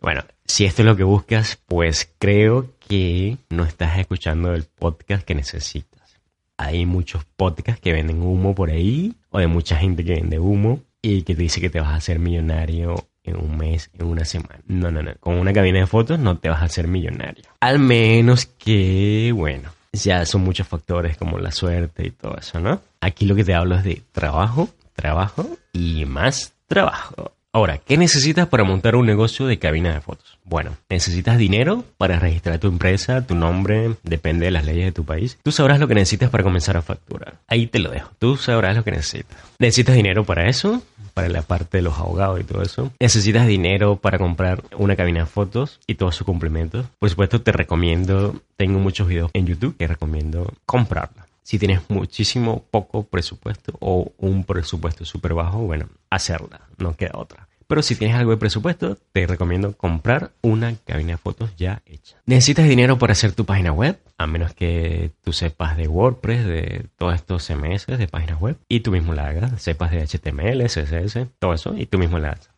Bueno, 0.00 0.22
si 0.44 0.64
esto 0.64 0.82
es 0.82 0.86
lo 0.86 0.96
que 0.96 1.02
buscas, 1.02 1.58
pues 1.66 2.10
creo 2.18 2.70
que 2.88 3.38
no 3.50 3.64
estás 3.64 3.98
escuchando 3.98 4.54
el 4.54 4.64
podcast 4.64 5.24
que 5.24 5.34
necesitas. 5.34 6.20
Hay 6.56 6.86
muchos 6.86 7.24
podcasts 7.24 7.80
que 7.80 7.92
venden 7.92 8.22
humo 8.22 8.54
por 8.54 8.70
ahí, 8.70 9.14
o 9.30 9.38
de 9.38 9.46
mucha 9.46 9.76
gente 9.76 10.04
que 10.04 10.14
vende 10.14 10.38
humo 10.38 10.80
y 11.02 11.22
que 11.22 11.34
te 11.34 11.42
dice 11.42 11.60
que 11.60 11.70
te 11.70 11.80
vas 11.80 11.90
a 11.90 11.96
hacer 11.96 12.18
millonario 12.18 13.08
en 13.24 13.36
un 13.36 13.56
mes, 13.56 13.90
en 13.98 14.06
una 14.06 14.24
semana. 14.24 14.60
No, 14.66 14.90
no, 14.90 15.02
no. 15.02 15.14
Con 15.18 15.34
una 15.38 15.52
cabina 15.52 15.80
de 15.80 15.86
fotos 15.86 16.18
no 16.18 16.38
te 16.38 16.48
vas 16.48 16.62
a 16.62 16.66
hacer 16.66 16.86
millonario. 16.86 17.44
Al 17.60 17.78
menos 17.78 18.46
que, 18.46 19.32
bueno, 19.34 19.70
ya 19.92 20.24
son 20.26 20.42
muchos 20.42 20.68
factores 20.68 21.16
como 21.16 21.38
la 21.38 21.50
suerte 21.50 22.06
y 22.06 22.10
todo 22.10 22.36
eso, 22.36 22.60
¿no? 22.60 22.82
Aquí 23.00 23.26
lo 23.26 23.34
que 23.34 23.44
te 23.44 23.54
hablo 23.54 23.76
es 23.76 23.84
de 23.84 24.02
trabajo, 24.12 24.68
trabajo 24.94 25.46
y 25.72 26.04
más 26.04 26.52
trabajo. 26.66 27.33
Ahora, 27.54 27.78
¿qué 27.78 27.96
necesitas 27.96 28.48
para 28.48 28.64
montar 28.64 28.96
un 28.96 29.06
negocio 29.06 29.46
de 29.46 29.60
cabina 29.60 29.94
de 29.94 30.00
fotos? 30.00 30.40
Bueno, 30.44 30.76
necesitas 30.90 31.38
dinero 31.38 31.84
para 31.98 32.18
registrar 32.18 32.58
tu 32.58 32.66
empresa, 32.66 33.24
tu 33.28 33.36
nombre, 33.36 33.92
depende 34.02 34.46
de 34.46 34.50
las 34.50 34.64
leyes 34.64 34.86
de 34.86 34.90
tu 34.90 35.04
país. 35.04 35.38
Tú 35.40 35.52
sabrás 35.52 35.78
lo 35.78 35.86
que 35.86 35.94
necesitas 35.94 36.30
para 36.30 36.42
comenzar 36.42 36.76
a 36.76 36.82
facturar. 36.82 37.34
Ahí 37.46 37.68
te 37.68 37.78
lo 37.78 37.92
dejo. 37.92 38.10
Tú 38.18 38.36
sabrás 38.36 38.74
lo 38.74 38.82
que 38.82 38.90
necesitas. 38.90 39.38
Necesitas 39.60 39.94
dinero 39.94 40.24
para 40.24 40.48
eso, 40.48 40.82
para 41.14 41.28
la 41.28 41.42
parte 41.42 41.78
de 41.78 41.82
los 41.82 41.96
abogados 41.96 42.40
y 42.40 42.42
todo 42.42 42.60
eso. 42.60 42.90
Necesitas 42.98 43.46
dinero 43.46 43.94
para 43.94 44.18
comprar 44.18 44.64
una 44.76 44.96
cabina 44.96 45.20
de 45.20 45.26
fotos 45.26 45.78
y 45.86 45.94
todos 45.94 46.16
sus 46.16 46.26
complementos. 46.26 46.86
Por 46.98 47.08
supuesto, 47.08 47.40
te 47.40 47.52
recomiendo, 47.52 48.34
tengo 48.56 48.80
muchos 48.80 49.06
videos 49.06 49.30
en 49.32 49.46
YouTube 49.46 49.76
que 49.76 49.86
recomiendo 49.86 50.52
comprarla. 50.66 51.23
Si 51.44 51.58
tienes 51.58 51.82
muchísimo 51.90 52.64
poco 52.70 53.04
presupuesto 53.04 53.74
o 53.78 54.12
un 54.16 54.44
presupuesto 54.44 55.04
súper 55.04 55.34
bajo, 55.34 55.58
bueno, 55.58 55.90
hacerla, 56.08 56.62
no 56.78 56.96
queda 56.96 57.12
otra. 57.14 57.48
Pero 57.66 57.82
si 57.82 57.96
tienes 57.96 58.16
algo 58.16 58.30
de 58.30 58.36
presupuesto, 58.38 58.96
te 59.12 59.26
recomiendo 59.26 59.76
comprar 59.76 60.32
una 60.42 60.74
cabina 60.86 61.12
de 61.12 61.18
fotos 61.18 61.54
ya 61.56 61.82
hecha. 61.86 62.16
¿Necesitas 62.26 62.66
dinero 62.66 62.98
para 62.98 63.12
hacer 63.12 63.32
tu 63.32 63.44
página 63.44 63.72
web? 63.72 63.98
A 64.16 64.26
menos 64.26 64.54
que 64.54 65.12
tú 65.22 65.32
sepas 65.32 65.76
de 65.76 65.88
WordPress, 65.88 66.46
de 66.46 66.86
todos 66.96 67.14
estos 67.14 67.46
CMS 67.46 67.86
de 67.86 68.08
páginas 68.08 68.40
web, 68.40 68.56
y 68.68 68.80
tú 68.80 68.90
mismo 68.90 69.12
la 69.12 69.28
hagas, 69.28 69.60
sepas 69.60 69.90
de 69.90 70.06
HTML, 70.06 70.64
CSS, 70.64 71.26
todo 71.38 71.52
eso, 71.52 71.74
y 71.76 71.86
tú 71.86 71.98
mismo 71.98 72.18
la 72.18 72.30
hagas. 72.30 72.50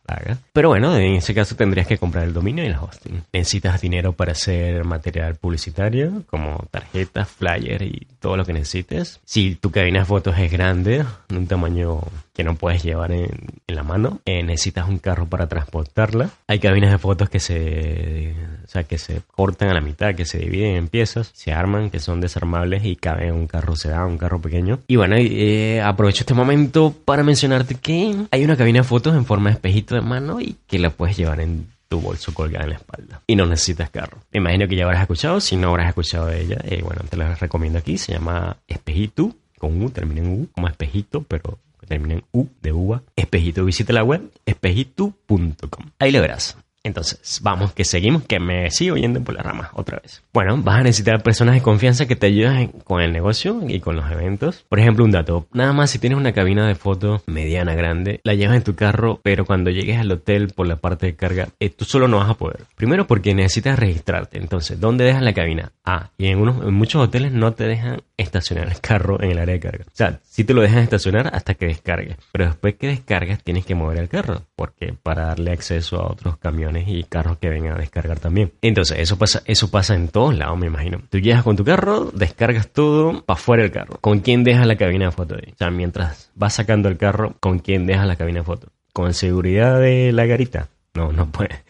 Pero 0.53 0.69
bueno, 0.69 0.95
en 0.95 1.15
ese 1.15 1.33
caso 1.33 1.55
tendrías 1.55 1.87
que 1.87 1.97
comprar 1.97 2.23
el 2.23 2.33
dominio 2.33 2.63
y 2.63 2.67
el 2.67 2.75
hosting. 2.75 3.23
Necesitas 3.33 3.81
dinero 3.81 4.13
para 4.13 4.31
hacer 4.31 4.83
material 4.85 5.35
publicitario, 5.35 6.23
como 6.29 6.65
tarjetas, 6.71 7.29
flyers 7.29 7.83
y 7.83 8.07
todo 8.19 8.37
lo 8.37 8.45
que 8.45 8.53
necesites. 8.53 9.19
Si 9.25 9.55
tu 9.55 9.71
cabina 9.71 9.99
de 9.99 10.05
fotos 10.05 10.37
es 10.37 10.51
grande, 10.51 11.05
de 11.27 11.37
un 11.37 11.47
tamaño 11.47 12.01
que 12.37 12.43
no 12.43 12.53
puedes 12.53 12.83
llevar 12.83 13.11
en, 13.11 13.31
la 13.65 13.81
mano, 13.81 14.21
eh, 14.23 14.43
necesitas 14.43 14.87
un 14.87 14.99
carro 14.99 15.25
para 15.25 15.47
transportarla. 15.47 16.29
Hay 16.47 16.59
cabinas 16.59 16.91
de 16.91 16.99
fotos 16.99 17.31
que 17.31 17.39
se, 17.39 18.35
o 18.63 18.67
sea, 18.67 18.83
que 18.83 18.99
se 18.99 19.23
cortan 19.35 19.69
a 19.69 19.73
la 19.73 19.81
mitad, 19.81 20.13
que 20.13 20.23
se 20.23 20.37
dividen 20.37 20.75
en 20.75 20.87
piezas, 20.87 21.31
se 21.33 21.51
arman, 21.51 21.89
que 21.89 21.99
son 21.99 22.21
desarmables 22.21 22.85
y 22.85 22.95
caben 22.95 23.29
en 23.29 23.33
un 23.33 23.47
carro 23.47 23.75
sedán, 23.75 24.05
un 24.05 24.17
carro 24.19 24.39
pequeño. 24.39 24.81
Y 24.85 24.97
bueno, 24.97 25.15
eh, 25.17 25.81
aprovecho 25.81 26.21
este 26.21 26.35
momento 26.35 26.93
para 27.05 27.23
mencionarte 27.23 27.73
que 27.73 28.15
hay 28.29 28.43
una 28.43 28.55
cabina 28.55 28.81
de 28.81 28.83
fotos 28.83 29.15
en 29.15 29.25
forma 29.25 29.49
de 29.49 29.55
espejito 29.55 29.95
de 29.95 30.01
mano 30.01 30.39
y 30.39 30.57
que 30.67 30.77
la 30.77 30.91
puedes 30.91 31.17
llevar 31.17 31.41
en 31.41 31.65
tu 31.89 31.99
bolso 32.01 32.35
colgada 32.35 32.65
en 32.65 32.69
la 32.69 32.75
espalda. 32.75 33.21
Y 33.25 33.35
no 33.35 33.47
necesitas 33.47 33.89
carro. 33.89 34.19
Me 34.31 34.37
imagino 34.37 34.67
que 34.67 34.75
ya 34.75 34.83
habrás 34.83 35.01
escuchado. 35.01 35.41
Si 35.41 35.55
no 35.55 35.69
habrás 35.69 35.87
escuchado 35.87 36.27
de 36.27 36.39
ella, 36.39 36.57
eh, 36.65 36.83
bueno, 36.83 37.01
te 37.09 37.17
la 37.17 37.33
recomiendo 37.33 37.79
aquí. 37.79 37.97
Se 37.97 38.13
llama 38.13 38.57
Espejito, 38.67 39.33
con 39.57 39.81
U, 39.81 39.89
termina 39.89 40.21
en 40.21 40.41
U, 40.41 40.47
como 40.53 40.67
espejito, 40.67 41.25
pero 41.27 41.57
termina 41.87 42.15
en 42.15 42.23
U 42.31 42.47
de 42.61 42.71
uva. 42.71 43.03
Espejito, 43.15 43.65
visita 43.65 43.93
la 43.93 44.03
web 44.03 44.29
espejito.com. 44.45 45.85
Ahí 45.99 46.11
lo 46.11 46.21
verás. 46.21 46.57
Entonces, 46.83 47.39
vamos, 47.41 47.73
que 47.73 47.83
seguimos, 47.83 48.23
que 48.23 48.39
me 48.39 48.71
sigo 48.71 48.95
yendo 48.95 49.21
por 49.21 49.35
la 49.35 49.43
rama 49.43 49.71
otra 49.73 49.99
vez. 49.99 50.23
Bueno, 50.37 50.55
vas 50.61 50.81
a 50.81 50.83
necesitar 50.83 51.23
personas 51.23 51.55
de 51.55 51.63
confianza 51.63 52.05
que 52.05 52.15
te 52.15 52.27
ayuden 52.27 52.67
con 52.83 53.01
el 53.01 53.11
negocio 53.11 53.59
y 53.67 53.79
con 53.79 53.95
los 53.95 54.11
eventos. 54.11 54.63
Por 54.69 54.79
ejemplo, 54.79 55.03
un 55.03 55.09
dato. 55.09 55.47
Nada 55.51 55.73
más 55.73 55.89
si 55.89 55.97
tienes 55.97 56.19
una 56.19 56.31
cabina 56.31 56.67
de 56.67 56.75
fotos 56.75 57.23
mediana, 57.25 57.73
grande, 57.73 58.21
la 58.23 58.35
llevas 58.35 58.57
en 58.57 58.61
tu 58.61 58.75
carro, 58.75 59.19
pero 59.23 59.45
cuando 59.45 59.71
llegues 59.71 59.97
al 59.97 60.11
hotel 60.11 60.49
por 60.55 60.67
la 60.67 60.75
parte 60.75 61.07
de 61.07 61.15
carga, 61.15 61.47
eh, 61.59 61.71
tú 61.71 61.85
solo 61.85 62.07
no 62.07 62.17
vas 62.17 62.29
a 62.29 62.35
poder. 62.35 62.65
Primero 62.75 63.07
porque 63.07 63.33
necesitas 63.33 63.79
registrarte. 63.79 64.37
Entonces, 64.37 64.79
¿dónde 64.79 65.05
dejas 65.05 65.23
la 65.23 65.33
cabina? 65.33 65.71
Ah, 65.83 66.11
y 66.19 66.27
en, 66.27 66.37
unos, 66.37 66.63
en 66.63 66.73
muchos 66.75 67.01
hoteles 67.01 67.31
no 67.31 67.53
te 67.53 67.63
dejan 67.63 68.03
estacionar 68.15 68.67
el 68.67 68.79
carro 68.79 69.19
en 69.19 69.31
el 69.31 69.39
área 69.39 69.55
de 69.55 69.59
carga. 69.59 69.85
O 69.87 69.95
sea, 69.95 70.19
sí 70.23 70.43
te 70.43 70.53
lo 70.53 70.61
dejan 70.61 70.83
estacionar 70.83 71.31
hasta 71.33 71.55
que 71.55 71.65
descargues. 71.65 72.15
Pero 72.31 72.45
después 72.45 72.75
que 72.75 72.85
descargas, 72.85 73.43
tienes 73.43 73.65
que 73.65 73.73
mover 73.73 73.97
el 73.97 74.07
carro. 74.07 74.43
Porque 74.55 74.93
para 75.01 75.25
darle 75.25 75.51
acceso 75.51 75.99
a 75.99 76.11
otros 76.11 76.37
camiones 76.37 76.87
y 76.87 77.05
carros 77.05 77.39
que 77.39 77.49
vengan 77.49 77.73
a 77.73 77.79
descargar 77.79 78.19
también. 78.19 78.51
Entonces, 78.61 78.99
eso 78.99 79.17
pasa, 79.17 79.41
eso 79.45 79.71
pasa 79.71 79.95
en 79.95 80.09
todos 80.27 80.39
lados, 80.39 80.57
me 80.57 80.67
imagino. 80.67 81.01
Tú 81.09 81.19
llegas 81.19 81.43
con 81.43 81.55
tu 81.55 81.63
carro, 81.63 82.11
descargas 82.13 82.69
todo 82.69 83.23
para 83.23 83.39
fuera 83.39 83.63
del 83.63 83.71
carro. 83.71 83.97
¿Con 84.01 84.19
quién 84.19 84.43
dejas 84.43 84.67
la 84.67 84.75
cabina 84.75 85.05
de 85.05 85.11
foto 85.11 85.35
ahí? 85.35 85.53
O 85.53 85.57
sea, 85.57 85.71
mientras 85.71 86.31
vas 86.35 86.53
sacando 86.53 86.89
el 86.89 86.97
carro, 86.97 87.35
¿con 87.39 87.59
quién 87.59 87.85
dejas 87.85 88.05
la 88.07 88.17
cabina 88.17 88.39
de 88.39 88.45
foto? 88.45 88.67
¿Con 88.91 89.13
seguridad 89.13 89.79
de 89.79 90.11
la 90.11 90.25
garita? 90.25 90.67
No, 90.95 91.13
no 91.13 91.31
puede. 91.31 91.63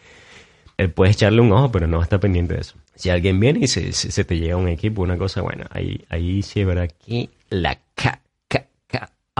Él 0.76 0.90
puede 0.90 1.12
echarle 1.12 1.40
un 1.40 1.52
ojo, 1.52 1.70
pero 1.70 1.86
no 1.86 2.02
está 2.02 2.18
pendiente 2.18 2.54
de 2.54 2.60
eso. 2.60 2.74
Si 2.96 3.10
alguien 3.10 3.38
viene 3.38 3.60
y 3.62 3.68
se, 3.68 3.92
se, 3.92 4.24
te 4.24 4.36
llega 4.36 4.56
un 4.56 4.68
equipo, 4.68 5.02
una 5.02 5.16
cosa, 5.16 5.40
buena, 5.40 5.68
ahí, 5.70 6.04
ahí 6.08 6.42
sí 6.42 6.60
es 6.60 6.66
verdad 6.66 6.90
que 7.06 7.30
la 7.50 7.78
ca 7.94 8.20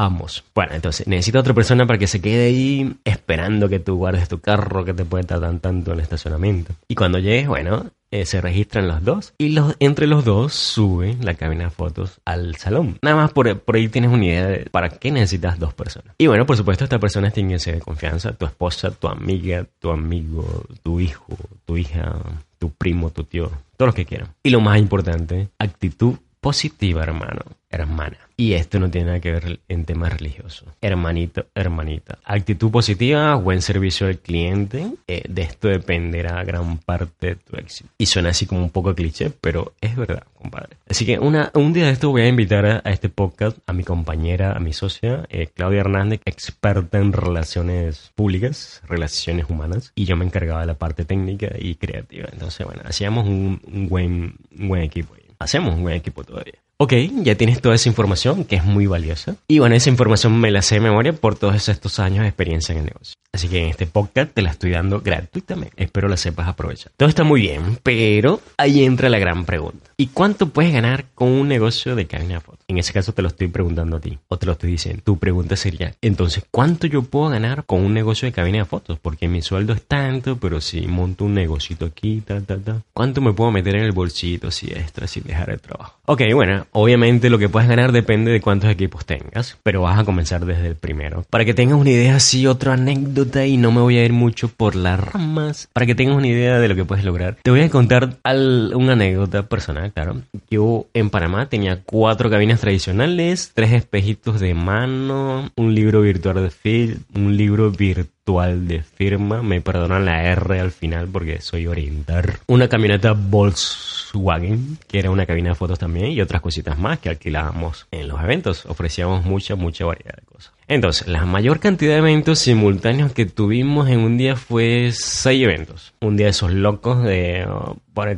Vamos. 0.01 0.45
Bueno, 0.55 0.75
entonces 0.75 1.09
necesita 1.09 1.41
otra 1.41 1.55
persona 1.55 1.85
para 1.85 1.99
que 1.99 2.07
se 2.07 2.21
quede 2.21 2.47
ahí 2.47 2.95
esperando 3.05 3.69
que 3.69 3.81
tú 3.81 3.97
guardes 3.97 4.29
tu 4.29 4.39
carro 4.39 4.85
que 4.85 4.95
te 4.95 5.05
puede 5.05 5.25
tardar 5.25 5.59
tanto 5.59 5.91
en 5.91 5.97
el 5.97 6.05
estacionamiento. 6.05 6.73
Y 6.87 6.95
cuando 6.95 7.19
llegues, 7.19 7.49
bueno, 7.49 7.91
eh, 8.11 8.25
se 8.25 8.41
registran 8.41 8.88
los 8.88 9.05
dos 9.05 9.35
y 9.38 9.50
los, 9.50 9.77
entre 9.81 10.07
los 10.07 10.25
dos 10.25 10.55
sube 10.55 11.17
la 11.21 11.35
cabina 11.35 11.65
de 11.65 11.71
fotos 11.71 12.21
al 12.25 12.57
salón. 12.57 12.99
Nada 13.03 13.17
más 13.17 13.33
por, 13.33 13.59
por 13.61 13.77
ahí 13.77 13.88
tienes 13.88 14.11
una 14.11 14.25
idea 14.25 14.47
de 14.47 14.69
para 14.71 14.88
qué 14.88 15.11
necesitas 15.11 15.59
dos 15.59 15.75
personas. 15.75 16.15
Y 16.19 16.27
bueno, 16.27 16.47
por 16.47 16.57
supuesto, 16.57 16.85
esta 16.85 16.99
persona 16.99 17.31
tiene 17.31 17.59
que 17.59 17.73
de 17.73 17.81
confianza. 17.81 18.33
Tu 18.33 18.47
esposa, 18.47 18.91
tu 18.91 19.09
amiga, 19.09 19.67
tu 19.79 19.91
amigo, 19.91 20.65
tu 20.83 21.00
hijo, 21.00 21.37
tu 21.65 21.77
hija, 21.77 22.17
tu 22.59 22.71
primo, 22.71 23.11
tu 23.11 23.25
tío, 23.25 23.50
todos 23.77 23.88
los 23.88 23.95
que 23.95 24.07
quieran. 24.07 24.29
Y 24.43 24.50
lo 24.50 24.61
más 24.61 24.79
importante, 24.79 25.49
actitud 25.59 26.17
positiva, 26.49 27.02
hermano, 27.02 27.43
hermana. 27.69 28.17
Y 28.38 28.55
esto 28.55 28.78
no 28.78 28.88
tiene 28.88 29.09
nada 29.09 29.21
que 29.21 29.33
ver 29.33 29.61
en 29.69 29.85
temas 29.85 30.14
religiosos. 30.14 30.67
Hermanito, 30.81 31.45
hermanita. 31.55 32.19
Actitud 32.25 32.71
positiva, 32.71 33.35
buen 33.35 33.61
servicio 33.61 34.07
al 34.07 34.17
cliente. 34.17 34.87
Eh, 35.07 35.25
de 35.28 35.43
esto 35.43 35.69
dependerá 35.69 36.43
gran 36.45 36.78
parte 36.78 37.26
de 37.26 37.35
tu 37.35 37.57
éxito. 37.59 37.90
Y 37.99 38.07
suena 38.07 38.31
así 38.31 38.47
como 38.47 38.62
un 38.62 38.71
poco 38.71 38.95
cliché, 38.95 39.31
pero 39.43 39.75
es 39.83 39.95
verdad, 39.95 40.23
compadre. 40.40 40.78
Así 40.88 41.05
que 41.05 41.19
una, 41.19 41.50
un 41.52 41.75
día 41.75 41.85
de 41.85 41.90
esto 41.90 42.09
voy 42.09 42.23
a 42.23 42.28
invitar 42.28 42.64
a, 42.64 42.78
este 42.90 43.11
podcast 43.11 43.59
a 43.67 43.75
mi 43.75 43.85
compañera, 43.85 44.52
a 44.52 44.61
mi 44.61 44.73
socia, 44.73 45.26
eh, 45.28 45.49
Claudia 45.52 45.81
Hernández, 45.81 46.23
experta 46.25 46.97
en 46.97 47.12
relaciones 47.12 48.11
públicas, 48.14 48.81
relaciones 48.88 49.50
humanas. 49.50 49.93
Y 49.95 50.07
yo 50.07 50.17
me 50.17 50.25
encargaba 50.25 50.62
de 50.62 50.67
la 50.69 50.78
parte 50.78 51.05
técnica 51.05 51.49
y 51.59 51.75
creativa. 51.75 52.31
Entonces, 52.33 52.64
bueno, 52.64 52.81
hacíamos 52.87 53.28
un, 53.28 53.61
buen, 53.90 54.37
un 54.59 54.69
buen 54.69 54.81
equipo. 54.81 55.18
Hacemos 55.38 55.75
un 55.75 55.83
buen 55.83 55.95
equipo 55.97 56.25
todavía. 56.25 56.61
Ok, 56.81 56.93
ya 57.25 57.35
tienes 57.35 57.61
toda 57.61 57.75
esa 57.75 57.89
información 57.89 58.45
que 58.45 58.55
es 58.55 58.65
muy 58.65 58.87
valiosa. 58.87 59.35
Y 59.49 59.59
bueno, 59.59 59.75
esa 59.75 59.91
información 59.91 60.39
me 60.39 60.53
la 60.53 60.63
sé 60.63 60.77
de 60.77 60.83
memoria 60.83 61.13
por 61.13 61.35
todos 61.35 61.69
estos 61.69 61.99
años 61.99 62.23
de 62.23 62.29
experiencia 62.29 62.73
en 62.73 62.79
el 62.79 62.85
negocio. 62.85 63.15
Así 63.33 63.49
que 63.49 63.61
en 63.63 63.69
este 63.69 63.87
podcast 63.87 64.33
te 64.33 64.43
la 64.43 64.51
estoy 64.51 64.71
dando 64.71 65.01
gratuitamente. 65.01 65.75
Espero 65.77 66.09
la 66.09 66.17
sepas 66.17 66.49
aprovechar. 66.49 66.93
Todo 66.97 67.09
está 67.09 67.25
muy 67.25 67.41
bien, 67.43 67.79
pero 67.83 68.41
ahí 68.57 68.85
entra 68.85 69.09
la 69.09 69.19
gran 69.19 69.45
pregunta. 69.45 69.91
¿Y 69.97 70.09
cuánto 70.09 70.51
puedes 70.51 70.73
ganar 70.73 71.07
con 71.15 71.29
un 71.29 71.49
negocio 71.49 71.95
de 71.97 72.07
cabina 72.07 72.35
de 72.35 72.41
fotos? 72.41 72.65
En 72.69 72.79
ese 72.79 72.93
caso 72.93 73.13
te 73.13 73.23
lo 73.23 73.29
estoy 73.29 73.49
preguntando 73.49 73.97
a 73.97 74.01
ti 74.01 74.19
o 74.29 74.39
te 74.39 74.47
lo 74.47 74.53
estoy 74.53 74.71
diciendo. 74.71 75.03
Tu 75.05 75.19
pregunta 75.19 75.57
sería, 75.57 75.95
entonces, 76.01 76.45
¿cuánto 76.51 76.87
yo 76.87 77.03
puedo 77.03 77.29
ganar 77.29 77.65
con 77.65 77.85
un 77.85 77.93
negocio 77.93 78.27
de 78.27 78.33
cabina 78.33 78.59
de 78.59 78.65
fotos? 78.65 78.99
Porque 79.01 79.29
mi 79.29 79.43
sueldo 79.43 79.73
es 79.73 79.83
tanto, 79.83 80.39
pero 80.39 80.61
si 80.61 80.87
monto 80.87 81.25
un 81.25 81.35
negocito 81.35 81.87
aquí, 81.87 82.21
ta, 82.21 82.41
ta, 82.41 82.57
ta. 82.57 82.83
¿Cuánto 82.93 83.21
me 83.21 83.33
puedo 83.33 83.51
meter 83.51 83.75
en 83.77 83.83
el 83.83 83.93
bolsito 83.93 84.51
si 84.51 84.69
extra, 84.69 85.07
sin 85.07 85.25
dejar 85.25 85.51
el 85.51 85.61
trabajo? 85.61 85.99
Ok, 86.07 86.23
bueno, 86.33 86.67
Obviamente 86.73 87.31
lo 87.31 87.39
que 87.39 87.49
puedes 87.49 87.69
ganar 87.69 87.93
depende 87.93 88.31
de 88.31 88.41
cuántos 88.41 88.71
equipos 88.71 89.05
tengas, 89.05 89.57
pero 89.63 89.83
vas 89.83 89.99
a 89.99 90.05
comenzar 90.05 90.45
desde 90.45 90.69
el 90.69 90.77
primero. 90.77 91.25
Para 91.31 91.45
que 91.45 91.55
tengas 91.55 91.79
una 91.79 91.91
idea 91.91 92.17
así, 92.17 92.47
otra 92.47 92.75
anécdota 92.75 93.47
y 93.47 93.57
no 93.57 93.73
me 93.73 93.81
voy 93.81 93.99
a 93.99 94.05
ir 94.05 94.13
mucho 94.13 94.49
por 94.49 94.75
las 94.75 95.01
ramas, 95.01 95.69
para 95.73 95.87
que 95.87 95.95
tengas 95.95 96.17
una 96.17 96.29
idea 96.29 96.59
de 96.59 96.69
lo 96.69 96.75
que 96.75 96.85
puedes 96.85 97.05
lograr, 97.05 97.37
te 97.43 97.51
voy 97.51 97.61
a 97.61 97.71
contar 97.71 98.17
una 98.25 98.93
anécdota 98.93 99.45
personal, 99.45 99.93
claro. 99.93 100.23
Yo 100.51 100.87
en 100.95 101.11
Panamá 101.11 101.49
tenía 101.49 101.83
cuatro 101.83 102.31
cabinas 102.31 102.61
tradicionales, 102.61 103.53
tres 103.55 103.73
espejitos 103.73 104.41
de 104.41 104.55
mano, 104.55 105.51
un 105.57 105.75
libro 105.75 106.03
virtual 106.03 106.43
de 106.43 106.51
film, 106.51 106.99
un 107.15 107.37
libro 107.37 107.71
virtual 107.71 108.18
de 108.29 108.83
firma. 108.83 109.43
Me 109.43 109.63
perdonan 109.63 110.05
la 110.05 110.23
R 110.25 110.61
al 110.61 110.71
final 110.71 111.09
porque 111.09 111.41
soy 111.41 111.67
orientar. 111.67 112.41
Una 112.47 112.69
camioneta 112.69 113.13
Volkswagen, 113.13 114.79
que 114.87 114.99
era 114.99 115.11
una 115.11 115.25
cabina 115.25 115.51
de 115.51 115.55
fotos 115.55 115.79
también, 115.79 116.13
y 116.13 116.21
otras 116.21 116.43
cositas 116.43 116.79
más 116.79 116.99
que 116.99 117.09
alquilábamos 117.09 117.87
en 117.91 118.07
los 118.07 118.23
eventos. 118.23 118.67
Ofrecíamos 118.67 119.25
mucha, 119.25 119.57
mucha 119.57 119.87
variedad 119.87 120.15
de 120.15 120.27
cosas. 120.27 120.53
Entonces, 120.69 121.09
la 121.09 121.25
mayor 121.25 121.61
cantidad 121.61 121.93
de 121.93 121.99
eventos 122.01 122.41
simultáneos 122.41 123.13
que 123.13 123.25
tuvimos 123.25 123.88
en 123.88 124.01
un 124.01 124.19
día 124.19 124.37
fue 124.37 124.91
seis 124.93 125.43
eventos. 125.43 125.95
Un 126.03 126.19
día 126.19 126.27
de 126.27 126.31
esos 126.31 126.53
locos 126.53 127.03
de 127.03 127.49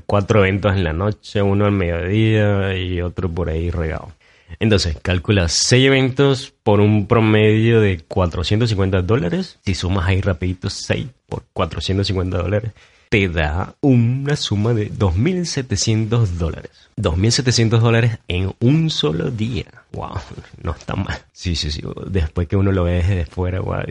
cuatro 0.06 0.40
eventos 0.40 0.74
en 0.74 0.82
la 0.82 0.92
noche, 0.92 1.40
uno 1.40 1.66
al 1.66 1.72
mediodía 1.72 2.76
y 2.76 3.00
otro 3.00 3.30
por 3.30 3.48
ahí 3.48 3.70
regado. 3.70 4.08
Entonces, 4.58 4.96
calcula 5.00 5.48
6 5.48 5.86
eventos 5.86 6.52
por 6.62 6.80
un 6.80 7.06
promedio 7.06 7.80
de 7.80 8.00
450 8.00 9.02
dólares. 9.02 9.58
Si 9.64 9.74
sumas 9.74 10.08
ahí 10.08 10.20
rapidito 10.20 10.68
6 10.68 11.06
por 11.28 11.44
450 11.52 12.38
dólares, 12.38 12.72
te 13.08 13.28
da 13.28 13.74
una 13.80 14.36
suma 14.36 14.72
de 14.72 14.90
2.700 14.92 16.26
dólares. 16.26 16.70
2.700 16.96 17.78
dólares 17.78 18.18
en 18.28 18.54
un 18.60 18.90
solo 18.90 19.30
día. 19.30 19.66
Wow, 19.92 20.20
no 20.62 20.72
está 20.72 20.94
mal. 20.94 21.18
Sí, 21.32 21.56
sí, 21.56 21.70
sí. 21.70 21.82
Después 22.06 22.46
que 22.46 22.56
uno 22.56 22.70
lo 22.72 22.84
ve 22.84 23.02
desde 23.02 23.26
fuera, 23.26 23.60
wow, 23.60 23.82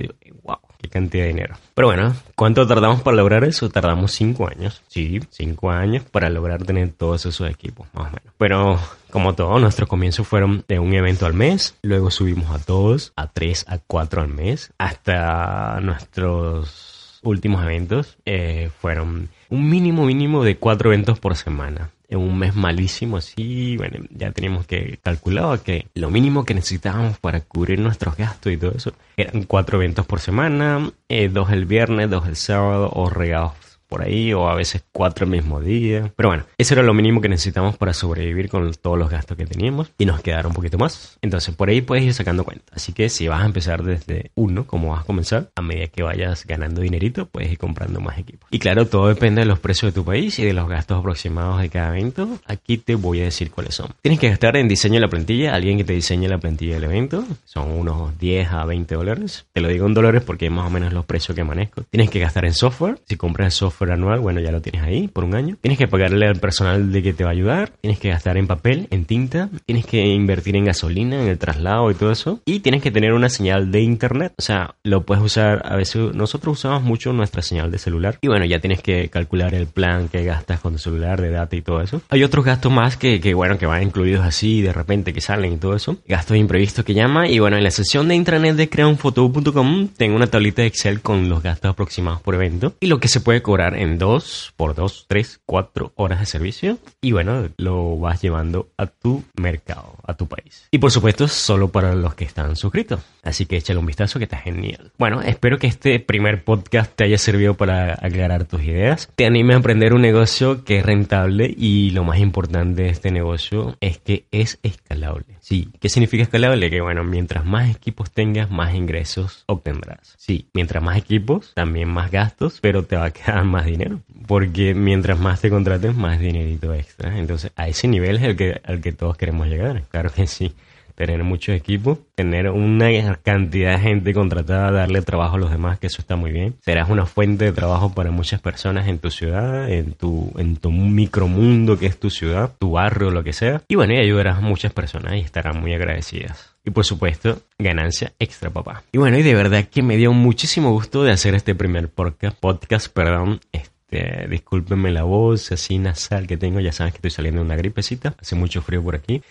qué 0.81 0.89
cantidad 0.89 1.23
de 1.23 1.29
dinero. 1.29 1.55
Pero 1.73 1.89
bueno, 1.89 2.15
¿cuánto 2.35 2.65
tardamos 2.65 3.01
para 3.01 3.17
lograr 3.17 3.43
eso? 3.43 3.69
Tardamos 3.69 4.11
5 4.13 4.49
años. 4.49 4.81
Sí, 4.87 5.19
5 5.29 5.69
años 5.69 6.03
para 6.03 6.29
lograr 6.29 6.63
tener 6.63 6.89
todos 6.91 7.25
esos 7.25 7.49
equipos, 7.49 7.87
más 7.93 8.07
o 8.07 8.15
menos. 8.15 8.33
Pero 8.37 8.79
como 9.11 9.35
todo, 9.35 9.59
nuestros 9.59 9.89
comienzos 9.89 10.27
fueron 10.27 10.63
de 10.67 10.79
un 10.79 10.93
evento 10.93 11.25
al 11.25 11.33
mes, 11.33 11.75
luego 11.81 12.11
subimos 12.11 12.49
a 12.51 12.63
todos, 12.63 13.13
a 13.15 13.27
3, 13.27 13.65
a 13.67 13.79
4 13.79 14.21
al 14.21 14.29
mes, 14.29 14.71
hasta 14.77 15.79
nuestros 15.81 17.19
últimos 17.21 17.63
eventos 17.63 18.17
eh, 18.25 18.69
fueron 18.79 19.29
un 19.49 19.69
mínimo 19.69 20.05
mínimo 20.05 20.43
de 20.43 20.57
4 20.57 20.89
eventos 20.89 21.19
por 21.19 21.35
semana 21.35 21.91
un 22.17 22.37
mes 22.37 22.55
malísimo 22.55 23.17
así, 23.17 23.77
bueno, 23.77 24.05
ya 24.09 24.31
teníamos 24.31 24.65
que 24.65 24.99
calcular 25.01 25.59
que 25.59 25.87
lo 25.93 26.09
mínimo 26.09 26.45
que 26.45 26.55
necesitábamos 26.55 27.19
para 27.19 27.41
cubrir 27.41 27.79
nuestros 27.79 28.17
gastos 28.17 28.51
y 28.51 28.57
todo 28.57 28.71
eso 28.75 28.93
eran 29.17 29.43
cuatro 29.43 29.77
eventos 29.77 30.05
por 30.05 30.19
semana, 30.19 30.91
eh, 31.07 31.29
dos 31.29 31.51
el 31.51 31.65
viernes, 31.65 32.09
dos 32.09 32.27
el 32.27 32.35
sábado 32.35 32.89
o 32.93 33.09
regados 33.09 33.68
por 33.89 34.03
ahí 34.03 34.31
o 34.33 34.47
a 34.47 34.55
veces 34.55 34.83
cuatro 34.91 35.25
el 35.25 35.31
mismo 35.31 35.59
día. 35.59 36.13
Pero 36.15 36.29
bueno, 36.29 36.45
eso 36.57 36.75
era 36.75 36.83
lo 36.83 36.93
mínimo 36.93 37.19
que 37.19 37.27
necesitamos 37.27 37.75
para 37.75 37.93
sobrevivir 37.93 38.47
con 38.47 38.71
todos 38.75 38.97
los 38.97 39.09
gastos 39.09 39.35
que 39.35 39.45
teníamos 39.45 39.91
y 39.97 40.05
nos 40.05 40.21
quedaron 40.21 40.51
un 40.51 40.55
poquito 40.55 40.77
más. 40.77 41.17
Entonces 41.21 41.55
por 41.55 41.69
ahí 41.69 41.81
puedes 41.81 42.05
ir 42.05 42.13
sacando 42.13 42.43
cuenta. 42.43 42.65
Así 42.73 42.93
que 42.93 43.09
si 43.09 43.27
vas 43.27 43.41
a 43.41 43.45
empezar 43.45 43.83
desde 43.83 44.31
uno, 44.35 44.65
como 44.67 44.91
vas 44.91 45.01
a 45.01 45.05
comenzar, 45.05 45.49
a 45.55 45.61
medida 45.61 45.87
que 45.87 46.03
vayas 46.03 46.45
ganando 46.45 46.81
dinerito, 46.81 47.25
puedes 47.25 47.51
ir 47.51 47.57
comprando 47.57 47.99
más 47.99 48.17
equipos. 48.19 48.47
Y 48.51 48.59
claro, 48.59 48.85
todo 48.85 49.07
depende 49.07 49.41
de 49.41 49.47
los 49.47 49.59
precios 49.59 49.91
de 49.91 49.99
tu 49.99 50.05
país 50.05 50.37
y 50.37 50.45
de 50.45 50.53
los 50.53 50.69
gastos 50.69 50.99
aproximados 50.99 51.59
de 51.59 51.69
cada 51.69 51.97
evento. 51.97 52.39
Aquí 52.45 52.77
te 52.77 52.93
voy 52.95 53.21
a 53.21 53.23
decir 53.23 53.49
cuáles 53.49 53.73
son. 53.73 53.87
Tienes 54.01 54.19
que 54.19 54.29
gastar 54.29 54.55
en 54.57 54.67
diseño 54.67 54.95
de 54.95 55.01
la 55.01 55.07
plantilla, 55.07 55.55
alguien 55.55 55.77
que 55.77 55.83
te 55.83 55.93
diseñe 55.93 56.27
la 56.27 56.37
plantilla 56.37 56.75
del 56.75 56.83
evento. 56.83 57.25
Son 57.43 57.71
unos 57.71 58.17
10 58.19 58.51
a 58.51 58.65
20 58.65 58.95
dólares. 58.95 59.47
Te 59.51 59.61
lo 59.61 59.67
digo 59.67 59.87
en 59.87 59.95
dólares 59.95 60.21
porque 60.23 60.45
es 60.45 60.51
más 60.51 60.67
o 60.67 60.69
menos 60.69 60.93
los 60.93 61.05
precios 61.05 61.35
que 61.35 61.43
manejo. 61.43 61.81
Tienes 61.89 62.11
que 62.11 62.19
gastar 62.19 62.45
en 62.45 62.53
software. 62.53 62.99
Si 63.07 63.15
compras 63.15 63.47
el 63.47 63.51
anual, 63.87 64.19
bueno, 64.19 64.39
ya 64.39 64.51
lo 64.51 64.61
tienes 64.61 64.81
ahí 64.83 65.07
por 65.07 65.23
un 65.23 65.35
año. 65.35 65.57
Tienes 65.61 65.77
que 65.77 65.87
pagarle 65.87 66.27
al 66.27 66.39
personal 66.39 66.91
de 66.91 67.03
que 67.03 67.13
te 67.13 67.23
va 67.23 67.29
a 67.29 67.33
ayudar. 67.33 67.71
Tienes 67.81 67.99
que 67.99 68.09
gastar 68.09 68.37
en 68.37 68.47
papel, 68.47 68.87
en 68.91 69.05
tinta. 69.05 69.49
Tienes 69.65 69.85
que 69.85 70.05
invertir 70.05 70.55
en 70.55 70.65
gasolina, 70.65 71.21
en 71.21 71.27
el 71.27 71.37
traslado 71.37 71.89
y 71.91 71.95
todo 71.95 72.11
eso. 72.11 72.41
Y 72.45 72.59
tienes 72.59 72.81
que 72.81 72.91
tener 72.91 73.13
una 73.13 73.29
señal 73.29 73.71
de 73.71 73.81
internet. 73.81 74.33
O 74.37 74.41
sea, 74.41 74.75
lo 74.83 75.05
puedes 75.05 75.23
usar 75.23 75.61
a 75.65 75.75
veces. 75.75 76.13
Nosotros 76.13 76.59
usamos 76.59 76.83
mucho 76.83 77.13
nuestra 77.13 77.41
señal 77.41 77.71
de 77.71 77.77
celular. 77.77 78.17
Y 78.21 78.27
bueno, 78.27 78.45
ya 78.45 78.59
tienes 78.59 78.81
que 78.81 79.09
calcular 79.09 79.53
el 79.53 79.67
plan 79.67 80.07
que 80.09 80.23
gastas 80.23 80.59
con 80.59 80.73
tu 80.73 80.79
celular 80.79 81.21
de 81.21 81.31
data 81.31 81.55
y 81.55 81.61
todo 81.61 81.81
eso. 81.81 82.01
Hay 82.09 82.23
otros 82.23 82.45
gastos 82.45 82.71
más 82.71 82.97
que, 82.97 83.19
que 83.19 83.33
bueno, 83.33 83.57
que 83.57 83.65
van 83.65 83.83
incluidos 83.83 84.25
así 84.25 84.61
de 84.61 84.73
repente 84.73 85.13
que 85.13 85.21
salen 85.21 85.53
y 85.53 85.57
todo 85.57 85.75
eso. 85.75 85.97
Gastos 86.07 86.37
imprevistos 86.37 86.85
que 86.85 86.93
llama. 86.93 87.27
Y 87.27 87.39
bueno, 87.39 87.57
en 87.57 87.63
la 87.63 87.71
sesión 87.71 88.07
de 88.07 88.15
intranet 88.15 88.55
de 88.55 88.69
creaunfoto.com 88.69 89.89
tengo 89.95 90.15
una 90.15 90.27
tablita 90.27 90.61
de 90.61 90.67
Excel 90.67 91.01
con 91.01 91.29
los 91.29 91.43
gastos 91.43 91.71
aproximados 91.71 92.21
por 92.21 92.35
evento. 92.35 92.73
Y 92.79 92.87
lo 92.87 92.99
que 92.99 93.07
se 93.07 93.21
puede 93.21 93.41
cobrar 93.41 93.68
en 93.75 93.97
dos 93.97 94.53
por 94.55 94.75
dos, 94.75 95.05
tres, 95.07 95.39
cuatro 95.45 95.93
horas 95.95 96.19
de 96.19 96.25
servicio 96.25 96.77
y 97.01 97.11
bueno, 97.11 97.49
lo 97.57 97.97
vas 97.97 98.21
llevando 98.21 98.69
a 98.77 98.87
tu 98.87 99.23
mercado, 99.35 99.95
a 100.05 100.15
tu 100.15 100.27
país. 100.27 100.67
Y 100.71 100.77
por 100.77 100.91
supuesto, 100.91 101.27
solo 101.27 101.69
para 101.69 101.95
los 101.95 102.15
que 102.15 102.25
están 102.25 102.55
suscritos. 102.55 103.01
Así 103.23 103.45
que 103.45 103.57
échale 103.57 103.79
un 103.79 103.85
vistazo 103.85 104.19
que 104.19 104.25
está 104.25 104.37
genial. 104.37 104.91
Bueno, 104.97 105.21
espero 105.21 105.57
que 105.57 105.67
este 105.67 105.99
primer 105.99 106.43
podcast 106.43 106.95
te 106.95 107.03
haya 107.03 107.17
servido 107.17 107.55
para 107.55 107.93
aclarar 107.93 108.45
tus 108.45 108.63
ideas. 108.63 109.09
Te 109.15 109.25
anime 109.25 109.53
a 109.53 109.57
emprender 109.57 109.93
un 109.93 110.01
negocio 110.01 110.63
que 110.63 110.77
es 110.79 110.85
rentable 110.85 111.53
y 111.55 111.91
lo 111.91 112.03
más 112.03 112.19
importante 112.19 112.83
de 112.83 112.89
este 112.89 113.11
negocio 113.11 113.77
es 113.81 113.97
que 113.97 114.25
es 114.31 114.59
escalable. 114.63 115.25
Sí, 115.41 115.69
¿qué 115.79 115.89
significa 115.89 116.23
escalable? 116.23 116.69
Que 116.69 116.81
bueno, 116.81 117.03
mientras 117.03 117.45
más 117.45 117.69
equipos 117.69 118.11
tengas, 118.11 118.49
más 118.49 118.73
ingresos 118.73 119.43
obtendrás. 119.47 120.15
Sí, 120.17 120.47
mientras 120.53 120.83
más 120.83 120.97
equipos, 120.97 121.53
también 121.55 121.89
más 121.89 122.11
gastos, 122.11 122.59
pero 122.61 122.83
te 122.83 122.95
va 122.95 123.05
a 123.05 123.11
quedar 123.11 123.43
más 123.43 123.65
dinero. 123.65 124.01
Porque 124.27 124.73
mientras 124.73 125.19
más 125.19 125.41
te 125.41 125.49
contraten, 125.49 125.97
más 125.97 126.19
dinerito 126.19 126.73
extra. 126.73 127.17
Entonces, 127.17 127.51
a 127.55 127.67
ese 127.67 127.87
nivel 127.87 128.17
es 128.17 128.23
el 128.23 128.35
que, 128.35 128.61
al 128.63 128.79
que 128.79 128.91
todos 128.91 129.17
queremos 129.17 129.47
llegar. 129.47 129.83
Claro 129.89 130.11
que 130.11 130.27
sí 130.27 130.53
tener 130.99 131.23
muchos 131.23 131.55
equipos, 131.55 131.97
tener 132.13 132.49
una 132.49 133.15
cantidad 133.23 133.77
de 133.77 133.79
gente 133.79 134.13
contratada, 134.13 134.69
darle 134.69 135.01
trabajo 135.01 135.37
a 135.37 135.39
los 135.39 135.49
demás, 135.49 135.79
que 135.79 135.87
eso 135.87 136.01
está 136.01 136.17
muy 136.17 136.33
bien. 136.33 136.55
Serás 136.59 136.89
una 136.89 137.05
fuente 137.05 137.45
de 137.45 137.53
trabajo 137.53 137.93
para 137.93 138.11
muchas 138.11 138.41
personas 138.41 138.89
en 138.89 138.99
tu 138.99 139.09
ciudad, 139.09 139.71
en 139.71 139.93
tu, 139.93 140.33
en 140.37 140.57
tu 140.57 140.73
micromundo 140.73 141.79
que 141.79 141.85
es 141.85 141.97
tu 141.97 142.09
ciudad, 142.09 142.51
tu 142.59 142.71
barrio, 142.71 143.11
lo 143.11 143.23
que 143.23 143.31
sea. 143.31 143.61
Y 143.69 143.75
bueno, 143.75 143.93
y 143.93 143.97
ayudarás 143.97 144.39
a 144.39 144.41
muchas 144.41 144.73
personas 144.73 145.15
y 145.15 145.19
estarán 145.19 145.61
muy 145.61 145.73
agradecidas. 145.73 146.53
Y 146.65 146.71
por 146.71 146.83
supuesto, 146.83 147.43
ganancia 147.57 148.11
extra, 148.19 148.49
papá. 148.49 148.83
Y 148.91 148.97
bueno, 148.97 149.17
y 149.17 149.23
de 149.23 149.35
verdad 149.35 149.69
que 149.71 149.81
me 149.81 149.95
dio 149.95 150.11
muchísimo 150.11 150.71
gusto 150.71 151.05
de 151.05 151.13
hacer 151.13 151.33
este 151.33 151.55
primer 151.55 151.87
podcast, 151.87 152.37
podcast, 152.37 152.91
perdón, 152.91 153.39
este, 153.53 154.27
discúlpenme 154.27 154.91
la 154.91 155.03
voz 155.03 155.53
así 155.53 155.77
nasal 155.77 156.27
que 156.27 156.35
tengo, 156.35 156.59
ya 156.59 156.73
saben 156.73 156.91
que 156.91 156.97
estoy 156.97 157.11
saliendo 157.11 157.39
de 157.39 157.45
una 157.45 157.55
gripecita, 157.55 158.15
hace 158.19 158.35
mucho 158.35 158.61
frío 158.61 158.83
por 158.83 158.95
aquí. 158.95 159.21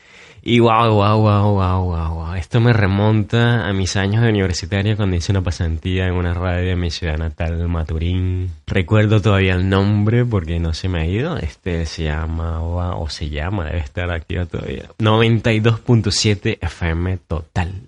Y 0.51 0.61
wow, 0.61 0.95
wow, 0.95 1.21
wow, 1.21 1.53
wow, 1.53 1.85
wow, 1.85 2.35
Esto 2.35 2.59
me 2.59 2.73
remonta 2.73 3.69
a 3.69 3.73
mis 3.75 3.97
años 3.97 4.23
de 4.23 4.31
universitaria 4.31 4.97
cuando 4.97 5.15
hice 5.15 5.31
una 5.31 5.43
pasantía 5.43 6.07
en 6.07 6.15
una 6.15 6.33
radio 6.33 6.71
de 6.71 6.75
mi 6.75 6.91
ciudad 6.91 7.19
natal, 7.19 7.69
Maturín. 7.69 8.51
Recuerdo 8.67 9.21
todavía 9.21 9.53
el 9.53 9.69
nombre 9.69 10.25
porque 10.25 10.59
no 10.59 10.73
se 10.73 10.89
me 10.89 11.03
ha 11.03 11.07
ido. 11.07 11.37
Este 11.37 11.85
se 11.85 12.05
llamaba, 12.05 12.97
o 12.97 13.11
se 13.11 13.29
llama, 13.29 13.67
debe 13.67 13.81
estar 13.81 14.11
activa 14.11 14.47
todavía. 14.47 14.89
92.7 14.99 16.57
FM 16.63 17.19
total. 17.29 17.83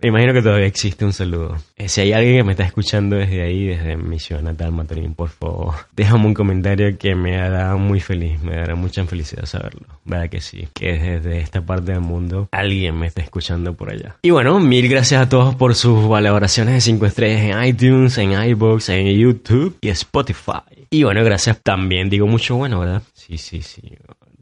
Me 0.00 0.08
imagino 0.08 0.32
que 0.32 0.42
todavía 0.42 0.66
existe 0.66 1.04
un 1.04 1.12
saludo. 1.12 1.56
Eh, 1.76 1.88
si 1.88 2.02
hay 2.02 2.12
alguien 2.12 2.36
que 2.36 2.44
me 2.44 2.52
está 2.52 2.64
escuchando 2.64 3.16
desde 3.16 3.42
ahí, 3.42 3.66
desde 3.66 3.96
mi 3.96 4.18
ciudad 4.18 4.42
natal, 4.42 4.72
Maturín, 4.72 5.14
por 5.14 5.30
favor, 5.30 5.74
déjame 5.96 6.26
un 6.26 6.34
comentario 6.34 6.98
que 6.98 7.14
me 7.14 7.40
hará 7.40 7.76
muy 7.76 8.00
feliz, 8.00 8.40
me 8.42 8.56
dará 8.56 8.74
mucha 8.74 9.04
felicidad 9.06 9.46
saberlo. 9.46 9.86
Verdad 10.04 10.28
que 10.28 10.40
sí, 10.40 10.68
que 10.74 10.98
desde 10.98 11.38
esta 11.38 11.62
parte 11.62 11.92
del 11.92 12.00
mundo 12.00 12.48
alguien 12.50 12.98
me 12.98 13.06
está 13.06 13.22
escuchando 13.22 13.74
por 13.74 13.90
allá. 13.90 14.16
Y 14.22 14.30
bueno, 14.30 14.60
mil 14.60 14.88
gracias 14.88 15.22
a 15.22 15.28
todos 15.28 15.54
por 15.54 15.74
sus 15.74 16.08
valoraciones 16.08 16.74
de 16.74 16.80
5 16.80 17.06
estrellas 17.06 17.42
en 17.42 17.64
iTunes, 17.64 18.18
en 18.18 18.32
iBox, 18.32 18.90
en 18.90 19.06
YouTube 19.16 19.76
y 19.80 19.88
Spotify. 19.88 20.86
Y 20.90 21.04
bueno, 21.04 21.24
gracias 21.24 21.60
también, 21.62 22.10
digo 22.10 22.26
mucho 22.26 22.56
bueno, 22.56 22.80
¿verdad? 22.80 23.02
Sí, 23.14 23.38
sí, 23.38 23.62
sí. 23.62 23.96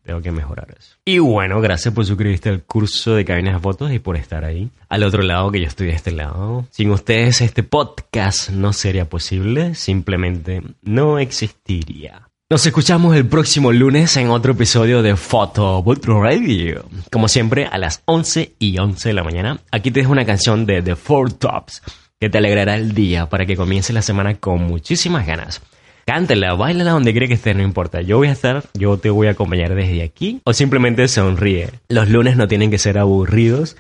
Tengo 0.04 0.20
que 0.20 0.32
mejorar 0.32 0.74
eso. 0.76 0.96
Y 1.04 1.18
bueno, 1.18 1.60
gracias 1.60 1.94
por 1.94 2.04
suscribirte 2.04 2.48
al 2.48 2.62
curso 2.62 3.14
de 3.14 3.24
cabinas 3.24 3.54
de 3.54 3.60
fotos 3.60 3.92
y 3.92 3.98
por 3.98 4.16
estar 4.16 4.44
ahí. 4.44 4.70
Al 4.88 5.04
otro 5.04 5.22
lado, 5.22 5.50
que 5.52 5.60
yo 5.60 5.66
estoy 5.66 5.88
de 5.88 5.94
este 5.94 6.10
lado. 6.10 6.66
Sin 6.70 6.90
ustedes, 6.90 7.40
este 7.40 7.62
podcast 7.62 8.50
no 8.50 8.72
sería 8.72 9.08
posible. 9.08 9.74
Simplemente 9.74 10.62
no 10.82 11.18
existiría. 11.18 12.28
Nos 12.50 12.66
escuchamos 12.66 13.16
el 13.16 13.26
próximo 13.26 13.72
lunes 13.72 14.14
en 14.18 14.28
otro 14.28 14.52
episodio 14.52 15.02
de 15.02 15.16
Photo 15.16 15.82
Radio. 16.04 16.84
Como 17.10 17.28
siempre, 17.28 17.64
a 17.64 17.78
las 17.78 18.02
11 18.04 18.56
y 18.58 18.78
11 18.78 19.08
de 19.08 19.14
la 19.14 19.24
mañana. 19.24 19.60
Aquí 19.70 19.90
te 19.90 20.00
dejo 20.00 20.12
una 20.12 20.26
canción 20.26 20.66
de 20.66 20.82
The 20.82 20.96
Four 20.96 21.32
Tops 21.32 21.80
que 22.20 22.28
te 22.28 22.38
alegrará 22.38 22.74
el 22.74 22.92
día 22.92 23.28
para 23.28 23.46
que 23.46 23.56
comience 23.56 23.92
la 23.92 24.02
semana 24.02 24.34
con 24.34 24.62
muchísimas 24.64 25.26
ganas. 25.26 25.62
Cántela, 26.04 26.54
bailala 26.54 26.92
donde 26.92 27.14
cree 27.14 27.28
que 27.28 27.34
esté, 27.34 27.54
no 27.54 27.62
importa. 27.62 28.00
Yo 28.00 28.18
voy 28.18 28.28
a 28.28 28.32
estar, 28.32 28.64
yo 28.74 28.98
te 28.98 29.10
voy 29.10 29.28
a 29.28 29.32
acompañar 29.32 29.74
desde 29.74 30.02
aquí. 30.02 30.40
O 30.44 30.52
simplemente 30.52 31.06
sonríe. 31.08 31.70
Los 31.88 32.08
lunes 32.08 32.36
no 32.36 32.48
tienen 32.48 32.70
que 32.70 32.78
ser 32.78 32.98
aburridos. 32.98 33.76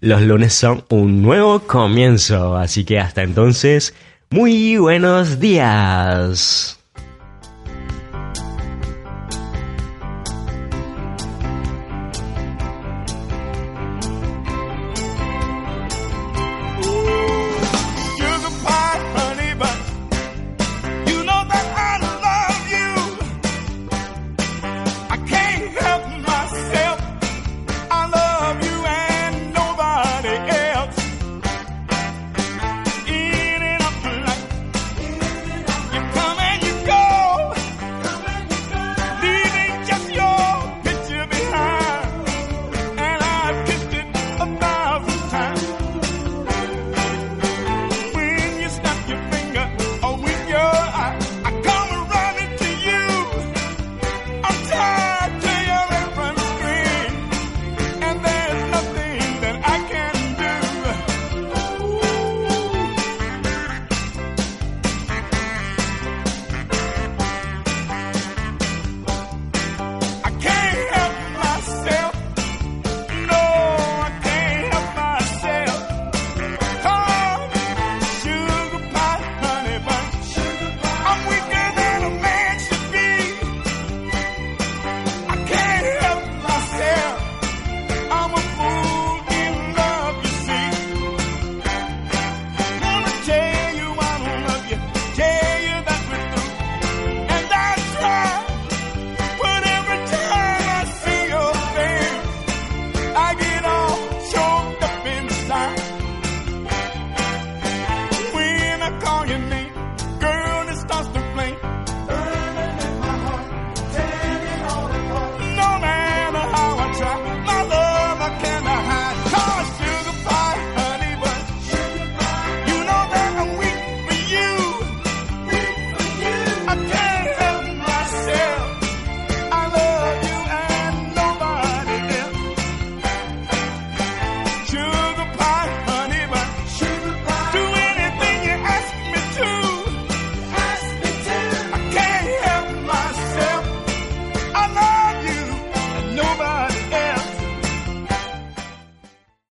Los 0.00 0.22
lunes 0.22 0.52
son 0.52 0.84
un 0.90 1.22
nuevo 1.22 1.60
comienzo. 1.60 2.56
Así 2.56 2.84
que 2.84 2.98
hasta 2.98 3.22
entonces, 3.22 3.94
muy 4.30 4.76
buenos 4.76 5.40
días. 5.40 6.81